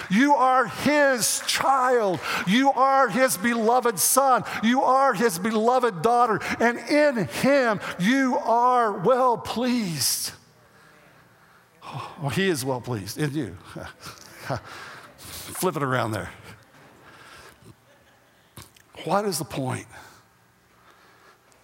You 0.10 0.36
are 0.36 0.68
his 0.68 1.42
child. 1.48 2.20
You 2.46 2.72
are 2.72 3.10
his 3.10 3.38
beloved 3.38 4.00
son. 4.00 4.44
You 4.64 4.82
are 4.84 5.14
his 5.14 5.40
beloved 5.40 6.02
daughter. 6.02 6.40
And 6.60 6.78
in 6.78 7.28
him, 7.28 7.80
you 8.00 8.38
are 8.38 8.92
well 8.94 9.38
pleased. 9.38 10.32
Oh, 11.84 12.30
he 12.30 12.50
is 12.50 12.66
well 12.66 12.82
pleased 12.82 13.18
in 13.18 13.34
you. 13.34 13.58
Flip 15.18 15.76
it 15.76 15.84
around 15.84 16.12
there. 16.12 16.30
What 19.04 19.26
is 19.26 19.38
the 19.38 19.46
point? 19.46 19.88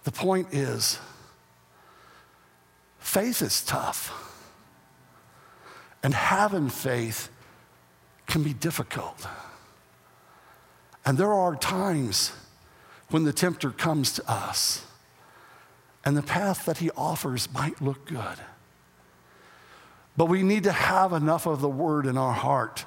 The 0.04 0.12
point 0.12 0.48
is 0.52 0.98
faith 2.98 3.42
is 3.42 3.62
tough. 3.62 4.20
And 6.02 6.12
having 6.12 6.68
faith 6.68 7.30
can 8.26 8.42
be 8.42 8.52
difficult. 8.52 9.26
And 11.04 11.18
there 11.18 11.32
are 11.32 11.54
times 11.56 12.32
when 13.10 13.24
the 13.24 13.32
tempter 13.32 13.70
comes 13.70 14.12
to 14.14 14.30
us 14.30 14.86
and 16.04 16.16
the 16.16 16.22
path 16.22 16.64
that 16.66 16.78
he 16.78 16.90
offers 16.96 17.52
might 17.52 17.80
look 17.80 18.06
good. 18.06 18.38
But 20.16 20.26
we 20.26 20.42
need 20.42 20.64
to 20.64 20.72
have 20.72 21.12
enough 21.12 21.46
of 21.46 21.60
the 21.60 21.68
word 21.68 22.06
in 22.06 22.16
our 22.16 22.32
heart 22.32 22.84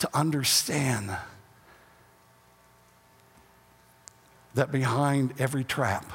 to 0.00 0.08
understand 0.14 1.16
that 4.54 4.72
behind 4.72 5.34
every 5.38 5.64
trap, 5.64 6.10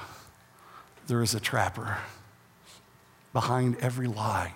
there 1.07 1.21
is 1.21 1.33
a 1.33 1.39
trapper. 1.39 1.97
Behind 3.31 3.77
every 3.77 4.07
lie, 4.07 4.53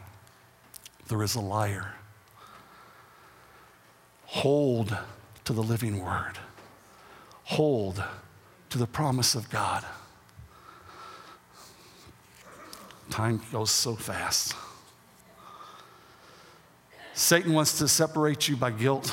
there 1.08 1.24
is 1.24 1.36
a 1.36 1.42
liar. 1.42 1.97
Hold 4.28 4.96
to 5.46 5.54
the 5.54 5.64
living 5.64 6.04
word. 6.04 6.34
Hold 7.46 8.04
to 8.70 8.78
the 8.78 8.88
promise 8.88 9.36
of 9.36 9.50
God. 9.50 9.86
Time 13.10 13.42
goes 13.52 13.72
so 13.72 13.96
fast. 13.96 14.54
Satan 17.14 17.54
wants 17.54 17.80
to 17.80 17.88
separate 17.88 18.48
you 18.48 18.58
by 18.58 18.70
guilt. 18.70 19.12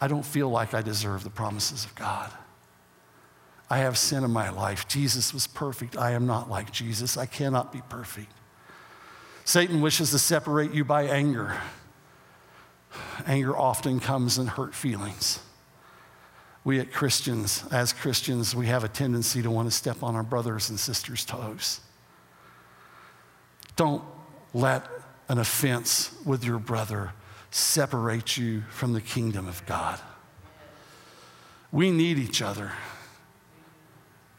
I 0.00 0.06
don't 0.06 0.24
feel 0.24 0.48
like 0.48 0.72
I 0.72 0.80
deserve 0.80 1.24
the 1.24 1.30
promises 1.30 1.84
of 1.84 1.94
God. 1.94 2.30
I 3.68 3.78
have 3.78 3.98
sin 3.98 4.22
in 4.22 4.30
my 4.30 4.50
life. 4.50 4.86
Jesus 4.86 5.34
was 5.34 5.46
perfect. 5.46 5.96
I 5.96 6.12
am 6.12 6.26
not 6.26 6.48
like 6.48 6.70
Jesus. 6.70 7.16
I 7.16 7.26
cannot 7.26 7.72
be 7.72 7.82
perfect. 7.88 8.32
Satan 9.44 9.80
wishes 9.80 10.10
to 10.12 10.18
separate 10.18 10.72
you 10.72 10.84
by 10.84 11.04
anger. 11.04 11.56
Anger 13.26 13.56
often 13.56 14.00
comes 14.00 14.38
in 14.38 14.46
hurt 14.46 14.74
feelings. 14.74 15.40
We 16.64 16.78
at 16.78 16.92
Christians, 16.92 17.64
as 17.72 17.92
Christians, 17.92 18.54
we 18.54 18.66
have 18.66 18.84
a 18.84 18.88
tendency 18.88 19.42
to 19.42 19.50
want 19.50 19.68
to 19.68 19.76
step 19.76 20.02
on 20.02 20.14
our 20.14 20.22
brothers 20.22 20.70
and 20.70 20.78
sisters' 20.78 21.24
toes. 21.24 21.80
Don't 23.74 24.04
let 24.54 24.86
an 25.28 25.38
offense 25.38 26.14
with 26.24 26.44
your 26.44 26.58
brother 26.58 27.12
separate 27.50 28.36
you 28.36 28.62
from 28.70 28.92
the 28.92 29.00
kingdom 29.00 29.48
of 29.48 29.64
God. 29.66 29.98
We 31.72 31.90
need 31.90 32.18
each 32.18 32.42
other. 32.42 32.72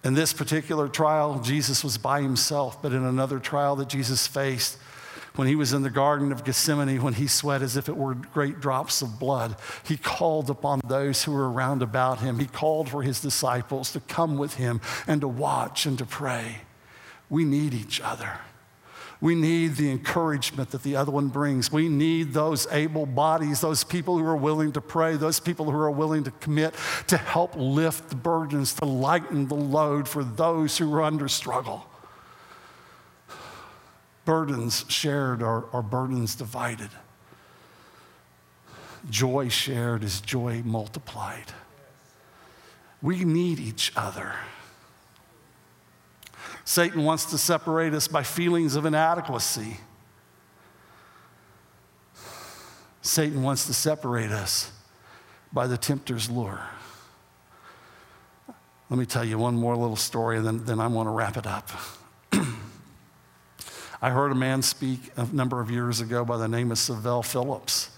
In 0.04 0.14
this 0.14 0.34
particular 0.34 0.88
trial, 0.88 1.40
Jesus 1.40 1.84
was 1.84 1.98
by 1.98 2.22
himself, 2.22 2.82
but 2.82 2.94
in 2.94 3.04
another 3.04 3.40
trial 3.40 3.76
that 3.78 3.88
Jesus 3.88 4.28
faced, 4.28 4.78
when 5.36 5.48
he 5.48 5.56
was 5.56 5.74
in 5.74 5.82
the 5.82 5.90
Garden 5.90 6.32
of 6.32 6.44
Gethsemane, 6.44 7.02
when 7.02 7.14
he 7.14 7.28
sweat 7.28 7.62
as 7.62 7.76
if 7.76 7.90
it 7.90 7.98
were 7.98 8.14
great 8.14 8.60
drops 8.60 9.02
of 9.02 9.20
blood, 9.20 9.56
he 9.84 9.98
called 9.98 10.50
upon 10.50 10.82
those 10.86 11.24
who 11.24 11.32
were 11.32 11.52
around 11.52 11.82
about 11.82 12.20
him. 12.20 12.40
He 12.40 12.46
called 12.46 12.90
for 12.90 13.02
his 13.02 13.20
disciples 13.20 13.92
to 13.94 14.00
come 14.02 14.38
with 14.38 14.56
him 14.56 14.80
and 15.08 15.22
to 15.22 15.28
watch 15.28 15.86
and 15.86 15.98
to 15.98 16.06
pray. 16.06 16.62
We 17.30 17.46
need 17.46 17.74
each 17.74 18.00
other. 18.00 18.40
We 19.22 19.36
need 19.36 19.78
the 19.78 19.90
encouragement 19.90 20.72
that 20.72 20.84
the 20.84 20.98
other 20.98 21.12
one 21.12 21.30
brings. 21.30 21.72
We 21.72 21.88
need 21.88 22.34
those 22.34 22.68
able 22.72 23.06
bodies, 23.06 23.62
those 23.62 23.84
people 23.84 24.18
who 24.18 24.26
are 24.26 24.36
willing 24.36 24.74
to 24.74 24.82
pray, 24.82 25.16
those 25.16 25.40
people 25.40 25.72
who 25.72 25.80
are 25.80 25.90
willing 25.90 26.26
to 26.26 26.32
commit 26.32 26.76
to 27.08 27.16
help 27.16 27.56
lift 27.56 28.10
the 28.10 28.18
burdens, 28.18 28.74
to 28.76 28.86
lighten 28.86 29.48
the 29.48 29.56
load 29.56 30.10
for 30.10 30.26
those 30.26 30.78
who 30.78 30.94
are 30.94 31.02
under 31.02 31.30
struggle. 31.30 31.88
Burdens 34.26 34.86
shared 34.88 35.44
are, 35.44 35.66
are 35.74 35.82
burdens 35.82 36.36
divided. 36.36 36.90
Joy 39.10 39.50
shared 39.50 40.04
is 40.04 40.22
joy 40.22 40.62
multiplied. 40.64 41.52
We 43.02 43.26
need 43.26 43.60
each 43.60 43.92
other. 43.96 44.34
Satan 46.64 47.04
wants 47.04 47.26
to 47.26 47.38
separate 47.38 47.94
us 47.94 48.08
by 48.08 48.24
feelings 48.24 48.76
of 48.76 48.86
inadequacy. 48.86 49.78
Satan 53.02 53.44
wants 53.44 53.66
to 53.68 53.74
separate 53.74 54.32
us 54.32 54.72
by 55.52 55.68
the 55.68 55.78
tempter's 55.78 56.30
lure. 56.30 56.62
Let 58.90 58.98
me 58.98 59.06
tell 59.06 59.26
you 59.26 59.38
one 59.38 59.56
more 59.56 59.76
little 59.76 59.98
story, 59.98 60.38
and 60.38 60.46
then, 60.46 60.64
then 60.66 60.80
I 60.80 60.88
want 60.88 61.08
to 61.08 61.12
wrap 61.12 61.36
it 61.36 61.46
up. 61.46 61.70
I 64.04 64.10
heard 64.10 64.34
a 64.34 64.36
man 64.36 64.62
speak 64.62 65.00
a 65.16 65.26
number 65.28 65.62
of 65.62 65.72
years 65.72 66.02
ago 66.02 66.26
by 66.26 66.36
the 66.36 66.50
name 66.50 66.74
of 66.74 66.78
Savelle 66.78 67.24
Phillips. 67.24 67.90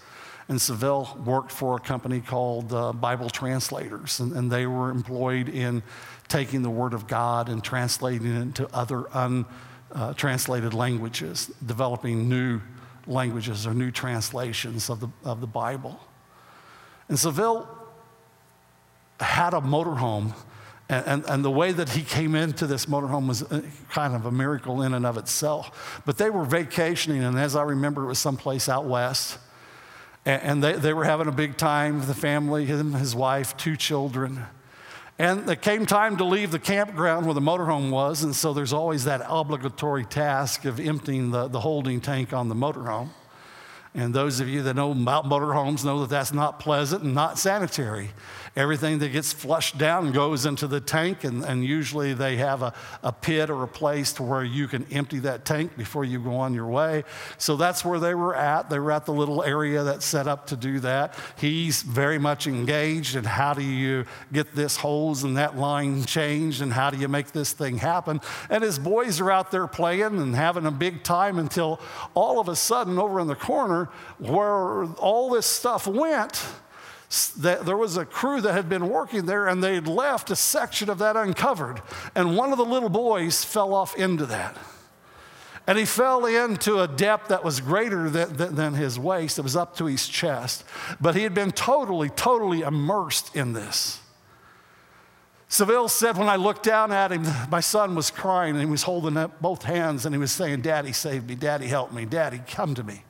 And 0.46 0.56
Savelle 0.56 1.18
worked 1.24 1.50
for 1.50 1.78
a 1.78 1.80
company 1.80 2.20
called 2.20 2.72
uh, 2.72 2.92
Bible 2.92 3.28
Translators, 3.28 4.20
and, 4.20 4.30
and, 4.30 4.48
they 4.48 4.68
were 4.68 4.90
employed 4.90 5.48
in 5.48 5.82
taking 6.28 6.62
the 6.62 6.70
Word 6.70 6.94
of 6.94 7.08
God 7.08 7.48
and 7.48 7.60
translating 7.64 8.36
it 8.36 8.40
into 8.40 8.72
other 8.72 9.08
untranslated 9.14 10.74
uh, 10.74 10.76
languages, 10.76 11.50
developing 11.66 12.28
new 12.28 12.60
languages 13.08 13.66
or 13.66 13.74
new 13.74 13.90
translations 13.90 14.88
of 14.88 15.00
the, 15.00 15.08
of 15.24 15.40
the 15.40 15.48
Bible. 15.48 15.98
And 17.08 17.18
Savelle 17.18 17.66
had 19.18 19.54
a 19.54 19.60
motorhome 19.60 20.34
and, 20.88 21.06
and, 21.06 21.24
and, 21.26 21.44
the 21.44 21.50
way 21.50 21.72
that 21.72 21.88
he 21.88 22.02
came 22.02 22.36
into 22.36 22.66
this 22.66 22.86
motorhome 22.86 23.26
was 23.26 23.42
uh, 23.42 23.60
kind 23.90 24.14
of 24.14 24.24
a 24.24 24.30
miracle 24.30 24.82
in 24.82 24.94
and 24.94 25.04
of 25.04 25.16
itself. 25.16 26.00
But 26.06 26.16
they 26.16 26.30
were 26.30 26.44
vacationing, 26.44 27.24
and 27.24 27.36
as 27.36 27.56
I 27.56 27.62
remember, 27.62 28.04
it 28.04 28.06
was 28.06 28.20
someplace 28.20 28.68
out 28.68 28.84
west. 28.84 29.38
And, 30.24 30.42
and 30.42 30.64
they, 30.64 30.72
they 30.74 30.92
were 30.92 31.04
having 31.04 31.26
a 31.26 31.32
big 31.32 31.56
time 31.56 32.06
the 32.06 32.14
family, 32.14 32.66
him, 32.66 32.92
his 32.92 33.16
wife, 33.16 33.56
two 33.56 33.76
children. 33.76 34.44
And 35.18 35.48
it 35.50 35.60
came 35.60 35.86
time 35.86 36.18
to 36.18 36.24
leave 36.24 36.52
the 36.52 36.58
campground 36.60 37.26
where 37.26 37.34
the 37.34 37.40
motorhome 37.40 37.90
was, 37.90 38.22
and 38.22 38.36
so 38.36 38.52
there's 38.52 38.72
always 38.72 39.04
that 39.04 39.22
obligatory 39.26 40.04
task 40.04 40.66
of 40.66 40.78
emptying 40.78 41.32
the, 41.32 41.48
the 41.48 41.60
holding 41.60 42.00
tank 42.00 42.32
on 42.32 42.48
the 42.48 42.54
motorhome. 42.54 43.08
And 43.94 44.14
those 44.14 44.40
of 44.40 44.48
you 44.48 44.62
that 44.64 44.76
know 44.76 44.92
about 44.92 45.24
motorhomes 45.24 45.82
know 45.82 46.00
that 46.00 46.10
that's 46.10 46.34
not 46.34 46.60
pleasant 46.60 47.02
and 47.02 47.14
not 47.14 47.38
sanitary. 47.38 48.10
Everything 48.56 48.98
that 49.00 49.10
gets 49.10 49.34
flushed 49.34 49.76
down 49.76 50.12
goes 50.12 50.46
into 50.46 50.66
the 50.66 50.80
tank, 50.80 51.24
and, 51.24 51.44
and 51.44 51.62
usually 51.62 52.14
they 52.14 52.36
have 52.36 52.62
a, 52.62 52.72
a 53.02 53.12
pit 53.12 53.50
or 53.50 53.62
a 53.62 53.68
place 53.68 54.14
to 54.14 54.22
where 54.22 54.42
you 54.42 54.66
can 54.66 54.86
empty 54.90 55.18
that 55.18 55.44
tank 55.44 55.76
before 55.76 56.04
you 56.04 56.18
go 56.18 56.36
on 56.36 56.54
your 56.54 56.66
way. 56.66 57.04
So 57.36 57.56
that's 57.56 57.84
where 57.84 57.98
they 57.98 58.14
were 58.14 58.34
at. 58.34 58.70
They 58.70 58.78
were 58.78 58.92
at 58.92 59.04
the 59.04 59.12
little 59.12 59.42
area 59.42 59.84
that's 59.84 60.06
set 60.06 60.26
up 60.26 60.46
to 60.46 60.56
do 60.56 60.80
that. 60.80 61.14
He's 61.38 61.82
very 61.82 62.18
much 62.18 62.46
engaged 62.46 63.14
in 63.14 63.24
how 63.24 63.52
do 63.52 63.62
you 63.62 64.06
get 64.32 64.54
this 64.54 64.76
hose 64.78 65.22
and 65.22 65.36
that 65.36 65.58
line 65.58 66.04
changed, 66.04 66.62
and 66.62 66.72
how 66.72 66.88
do 66.88 66.96
you 66.96 67.08
make 67.08 67.32
this 67.32 67.52
thing 67.52 67.76
happen. 67.76 68.22
And 68.48 68.64
his 68.64 68.78
boys 68.78 69.20
are 69.20 69.30
out 69.30 69.50
there 69.50 69.66
playing 69.66 70.18
and 70.18 70.34
having 70.34 70.64
a 70.64 70.70
big 70.70 71.02
time 71.02 71.38
until 71.38 71.78
all 72.14 72.40
of 72.40 72.48
a 72.48 72.56
sudden, 72.56 72.98
over 72.98 73.20
in 73.20 73.26
the 73.26 73.36
corner 73.36 73.90
where 74.18 74.84
all 74.94 75.30
this 75.30 75.46
stuff 75.46 75.86
went, 75.86 76.42
there 77.36 77.76
was 77.76 77.96
a 77.96 78.04
crew 78.04 78.40
that 78.40 78.52
had 78.52 78.68
been 78.68 78.88
working 78.88 79.26
there 79.26 79.46
and 79.46 79.62
they'd 79.62 79.86
left 79.86 80.30
a 80.30 80.36
section 80.36 80.90
of 80.90 80.98
that 80.98 81.16
uncovered. 81.16 81.80
And 82.14 82.36
one 82.36 82.52
of 82.52 82.58
the 82.58 82.64
little 82.64 82.88
boys 82.88 83.44
fell 83.44 83.74
off 83.74 83.96
into 83.96 84.26
that. 84.26 84.56
And 85.68 85.78
he 85.78 85.84
fell 85.84 86.26
into 86.26 86.80
a 86.80 86.86
depth 86.86 87.28
that 87.28 87.44
was 87.44 87.60
greater 87.60 88.08
than, 88.08 88.54
than, 88.54 88.74
his 88.74 88.98
waist. 88.98 89.38
It 89.38 89.42
was 89.42 89.56
up 89.56 89.76
to 89.78 89.86
his 89.86 90.06
chest. 90.06 90.64
But 91.00 91.16
he 91.16 91.22
had 91.22 91.34
been 91.34 91.50
totally, 91.50 92.08
totally 92.08 92.60
immersed 92.60 93.34
in 93.34 93.52
this. 93.52 94.00
Seville 95.48 95.88
said, 95.88 96.16
when 96.16 96.28
I 96.28 96.36
looked 96.36 96.64
down 96.64 96.92
at 96.92 97.12
him, 97.12 97.24
my 97.50 97.60
son 97.60 97.94
was 97.94 98.10
crying 98.10 98.50
and 98.50 98.60
he 98.60 98.70
was 98.70 98.82
holding 98.82 99.16
up 99.16 99.40
both 99.40 99.62
hands 99.62 100.04
and 100.04 100.14
he 100.14 100.18
was 100.18 100.32
saying, 100.32 100.62
Daddy, 100.62 100.92
save 100.92 101.28
me. 101.28 101.34
Daddy, 101.34 101.66
help 101.66 101.92
me. 101.92 102.04
Daddy, 102.04 102.40
come 102.46 102.74
to 102.74 102.84
me. 102.84 103.02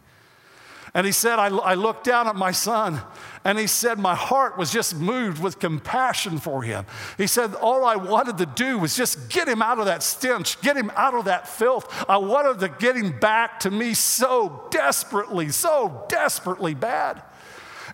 And 0.97 1.05
he 1.05 1.13
said, 1.13 1.39
I, 1.39 1.49
I, 1.49 1.75
looked 1.75 2.05
down 2.05 2.27
at 2.27 2.37
my 2.37 2.53
son, 2.53 3.03
and 3.45 3.59
he 3.59 3.67
said, 3.67 3.99
My 3.99 4.15
heart 4.15 4.57
was 4.57 4.73
just 4.73 4.97
moved 4.97 5.43
with 5.43 5.59
compassion 5.59 6.39
for 6.39 6.63
him. 6.63 6.87
He 7.19 7.27
said, 7.27 7.55
All 7.55 7.85
I 7.85 7.97
wanted 7.97 8.39
to 8.39 8.47
do 8.47 8.79
was 8.79 8.97
just 8.97 9.29
get 9.29 9.47
him 9.47 9.61
out 9.61 9.79
of 9.79 9.85
that 9.85 10.03
stench, 10.03 10.59
get 10.63 10.75
him 10.75 10.91
out 10.97 11.13
of 11.13 11.27
that 11.27 11.47
filth. 11.47 12.07
I 12.09 12.17
wanted 12.17 12.61
to 12.61 12.71
get 12.71 12.97
him 12.97 13.21
back 13.21 13.61
to 13.61 13.71
me 13.71 13.93
so 13.93 14.69
desperately, 14.71 15.51
so 15.51 16.07
desperately 16.09 16.73
bad. 16.73 17.23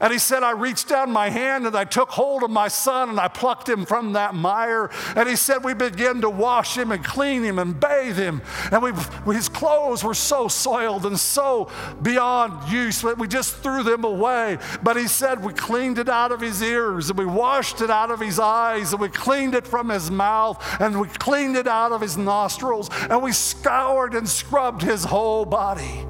And 0.01 0.13
he 0.13 0.19
said, 0.19 0.43
I 0.43 0.53
reached 0.53 0.89
down 0.89 1.11
my 1.11 1.29
hand 1.29 1.67
and 1.67 1.77
I 1.77 1.85
took 1.85 2.11
hold 2.11 2.43
of 2.43 2.51
my 2.51 2.69
son 2.69 3.11
and 3.11 3.21
I 3.21 3.29
plucked 3.29 3.69
him 3.69 3.85
from 3.85 4.13
that 4.15 4.35
mire. 4.35 4.91
And 5.17 5.29
he 5.29 5.37
said, 5.37 5.65
We 5.65 5.75
began 5.75 6.21
to 6.23 6.31
wash 6.31 6.77
him 6.77 6.93
and 6.93 7.05
clean 7.05 7.43
him 7.43 7.59
and 7.59 7.79
bathe 7.79 8.17
him. 8.17 8.43
And 8.71 8.83
we, 8.83 9.35
his 9.35 9.49
clothes 9.49 10.03
were 10.03 10.15
so 10.15 10.49
soiled 10.49 11.07
and 11.07 11.19
so 11.19 11.71
beyond 12.03 12.71
use 12.73 13.03
that 13.03 13.19
we 13.19 13.29
just 13.29 13.57
threw 13.57 13.83
them 13.83 14.05
away. 14.05 14.59
But 14.83 14.97
he 14.97 15.09
said, 15.09 15.45
We 15.45 15.53
cleaned 15.53 15.99
it 15.99 16.09
out 16.09 16.33
of 16.33 16.41
his 16.41 16.63
ears 16.63 17.11
and 17.11 17.19
we 17.19 17.27
washed 17.27 17.81
it 17.81 17.91
out 17.91 18.11
of 18.11 18.21
his 18.21 18.39
eyes 18.39 18.93
and 18.93 19.01
we 19.01 19.09
cleaned 19.09 19.55
it 19.55 19.67
from 19.67 19.89
his 19.89 20.11
mouth 20.11 20.63
and 20.81 21.01
we 21.01 21.09
cleaned 21.09 21.57
it 21.57 21.67
out 21.67 21.93
of 21.93 22.01
his 22.01 22.17
nostrils 22.17 22.89
and 23.09 23.23
we 23.23 23.33
scoured 23.33 24.15
and 24.15 24.29
scrubbed 24.29 24.83
his 24.83 25.05
whole 25.05 25.45
body. 25.45 26.07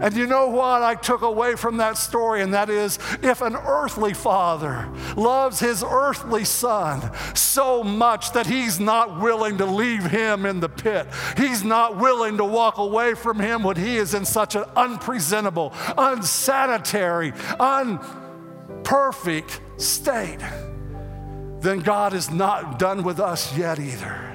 And 0.00 0.14
you 0.14 0.26
know 0.26 0.48
what 0.48 0.82
I 0.82 0.94
took 0.94 1.22
away 1.22 1.56
from 1.56 1.78
that 1.78 1.96
story? 1.96 2.42
And 2.42 2.54
that 2.54 2.70
is 2.70 2.98
if 3.22 3.40
an 3.40 3.56
earthly 3.56 4.14
father 4.14 4.88
loves 5.16 5.60
his 5.60 5.82
earthly 5.82 6.44
son 6.44 7.10
so 7.34 7.82
much 7.82 8.32
that 8.32 8.46
he's 8.46 8.80
not 8.80 9.20
willing 9.20 9.58
to 9.58 9.66
leave 9.66 10.04
him 10.04 10.46
in 10.46 10.60
the 10.60 10.68
pit, 10.68 11.06
he's 11.36 11.64
not 11.64 11.96
willing 11.96 12.36
to 12.38 12.44
walk 12.44 12.78
away 12.78 13.14
from 13.14 13.40
him 13.40 13.62
when 13.62 13.76
he 13.76 13.96
is 13.96 14.14
in 14.14 14.24
such 14.24 14.54
an 14.54 14.64
unpresentable, 14.76 15.72
unsanitary, 15.96 17.32
unperfect 17.60 19.60
state, 19.76 20.40
then 21.60 21.80
God 21.80 22.14
is 22.14 22.30
not 22.30 22.78
done 22.78 23.02
with 23.02 23.20
us 23.20 23.56
yet 23.56 23.78
either. 23.78 24.33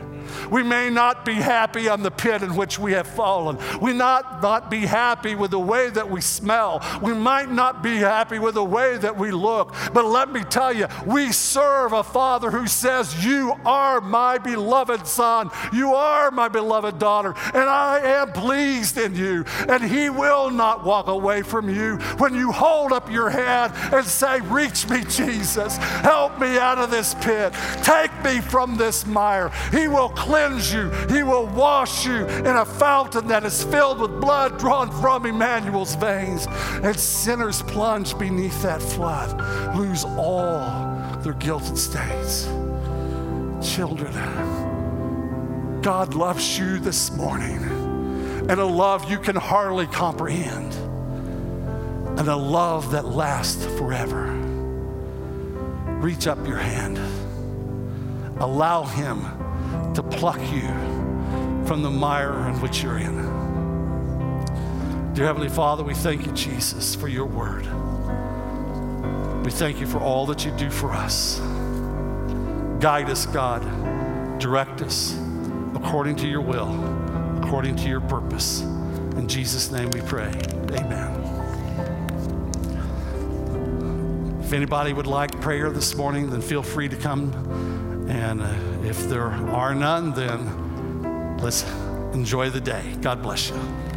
We 0.50 0.64
may 0.64 0.90
not 0.90 1.26
be 1.26 1.34
happy 1.34 1.88
on 1.88 2.04
the 2.04 2.12
pit 2.12 2.42
in 2.44 2.56
which 2.56 2.80
we 2.80 2.94
have 2.94 3.08
fallen. 3.08 3.58
We 3.82 3.94
not 3.94 4.42
not 4.42 4.70
be 4.70 4.82
happy 4.82 5.36
with 5.36 5.52
the 5.52 5.60
way 5.60 5.90
that 5.90 6.10
we 6.10 6.22
smell. 6.22 6.82
We 7.02 7.14
might 7.14 7.52
not 7.52 7.84
be 7.84 7.98
happy 7.98 8.40
with 8.40 8.56
the 8.56 8.64
way 8.64 8.98
that 8.98 9.18
we 9.18 9.32
look. 9.32 9.74
But 9.94 10.06
let 10.06 10.32
me 10.32 10.44
tell 10.44 10.74
you, 10.74 10.88
we 11.06 11.32
serve 11.32 11.94
a 11.94 12.04
Father 12.04 12.52
who 12.52 12.68
says, 12.68 13.26
You 13.26 13.56
are 13.66 14.02
my 14.02 14.38
beloved 14.38 15.08
Son. 15.08 15.50
You 15.74 15.94
are 15.94 16.32
my 16.32 16.48
beloved 16.48 17.00
daughter. 17.00 17.34
And 17.54 17.70
I 17.70 18.00
am 18.00 18.32
pleased 18.32 18.98
in 18.98 19.16
you. 19.16 19.46
And 19.68 19.84
He 19.84 20.10
will 20.10 20.50
not 20.50 20.84
walk 20.84 21.08
away 21.08 21.42
from 21.42 21.70
you 21.70 21.98
when 22.18 22.34
you 22.34 22.52
hold 22.52 22.92
up 22.92 23.12
your 23.12 23.30
hand 23.30 23.74
and 23.94 24.06
say, 24.06 24.40
Reach 24.42 24.88
me, 24.90 25.04
Jesus. 25.04 25.78
Help 25.78 26.40
me 26.40 26.58
out 26.58 26.78
of 26.78 26.92
this 26.92 27.14
pit. 27.16 27.54
Take 27.84 28.12
me 28.24 28.42
from 28.42 28.78
this 28.78 29.06
mire. 29.06 29.52
He 29.72 29.88
will 29.88 30.10
cleanse 30.30 30.72
you, 30.72 30.92
He 31.10 31.24
will 31.24 31.48
wash 31.48 32.06
you 32.06 32.28
in 32.28 32.46
a 32.46 32.64
fountain 32.64 33.28
that 33.30 33.44
is 33.44 33.64
filled 33.64 34.00
with 34.00 34.22
blood 34.22 34.60
drawn 34.60 34.92
from 35.02 35.26
Emmanuel's 35.26 35.96
veins. 35.96 36.46
And 36.84 36.96
sinners 36.96 37.64
plunge 37.64 38.16
beneath 38.16 38.62
that 38.62 38.80
flood, 38.80 39.76
lose 39.76 40.06
all 40.06 40.60
their 41.24 41.34
guilt 41.34 41.68
and 41.68 41.80
stains. 41.80 42.46
Children, 43.68 44.14
God 45.82 46.14
loves 46.14 46.60
you 46.60 46.78
this 46.78 47.10
morning, 47.18 47.64
and 48.48 48.52
a 48.52 48.66
love 48.66 49.10
you 49.10 49.18
can 49.18 49.36
hardly 49.36 49.88
comprehend, 49.88 50.76
and 52.20 52.28
a 52.28 52.36
love 52.36 52.92
that 52.92 53.06
lasts 53.06 53.66
forever. 53.80 54.28
Reach 56.00 56.28
up 56.28 56.46
your 56.46 56.58
hand. 56.58 57.00
Allow 58.40 58.84
Him 58.84 59.26
to 59.96 60.04
pluck 60.04 60.40
you 60.52 60.68
from 61.66 61.82
the 61.82 61.90
mire 61.90 62.48
in 62.48 62.62
which 62.62 62.82
you're 62.82 62.98
in. 62.98 63.16
Dear 65.14 65.26
Heavenly 65.26 65.50
Father, 65.50 65.84
we 65.84 65.94
thank 65.94 66.26
you, 66.26 66.32
Jesus, 66.32 66.96
for 66.96 67.08
your 67.08 67.26
word. 67.26 67.66
We 69.44 69.52
thank 69.52 69.80
you 69.80 69.88
for 69.88 70.00
all 70.00 70.26
that 70.28 70.46
you 70.46 70.52
do 70.52 70.70
for 70.70 70.92
us. 70.92 71.40
Guide 72.80 73.10
us, 73.10 73.26
God. 73.26 73.62
Direct 74.40 74.82
us 74.82 75.18
according 75.76 76.16
to 76.18 76.28
your 76.28 76.42
will, 76.42 76.70
according 77.44 77.76
to 77.78 77.90
your 77.90 78.02
purpose. 78.02 78.62
In 78.62 79.28
Jesus' 79.28 79.72
name 79.72 79.90
we 79.92 80.02
pray. 80.02 80.32
Amen. 80.72 81.20
If 84.42 84.54
anybody 84.54 84.94
would 84.94 85.08
like 85.08 85.40
prayer 85.42 85.70
this 85.70 85.96
morning, 85.96 86.30
then 86.30 86.42
feel 86.42 86.64
free 86.64 86.88
to 86.90 86.96
come 86.96 87.34
and 88.10 88.42
uh, 88.42 88.69
if 88.84 89.10
there 89.10 89.26
are 89.26 89.76
none, 89.76 90.14
then 90.14 91.38
let's 91.38 91.64
enjoy 92.14 92.50
the 92.50 92.62
day. 92.62 92.96
God 93.02 93.22
bless 93.22 93.50
you. 93.50 93.89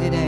today. 0.00 0.25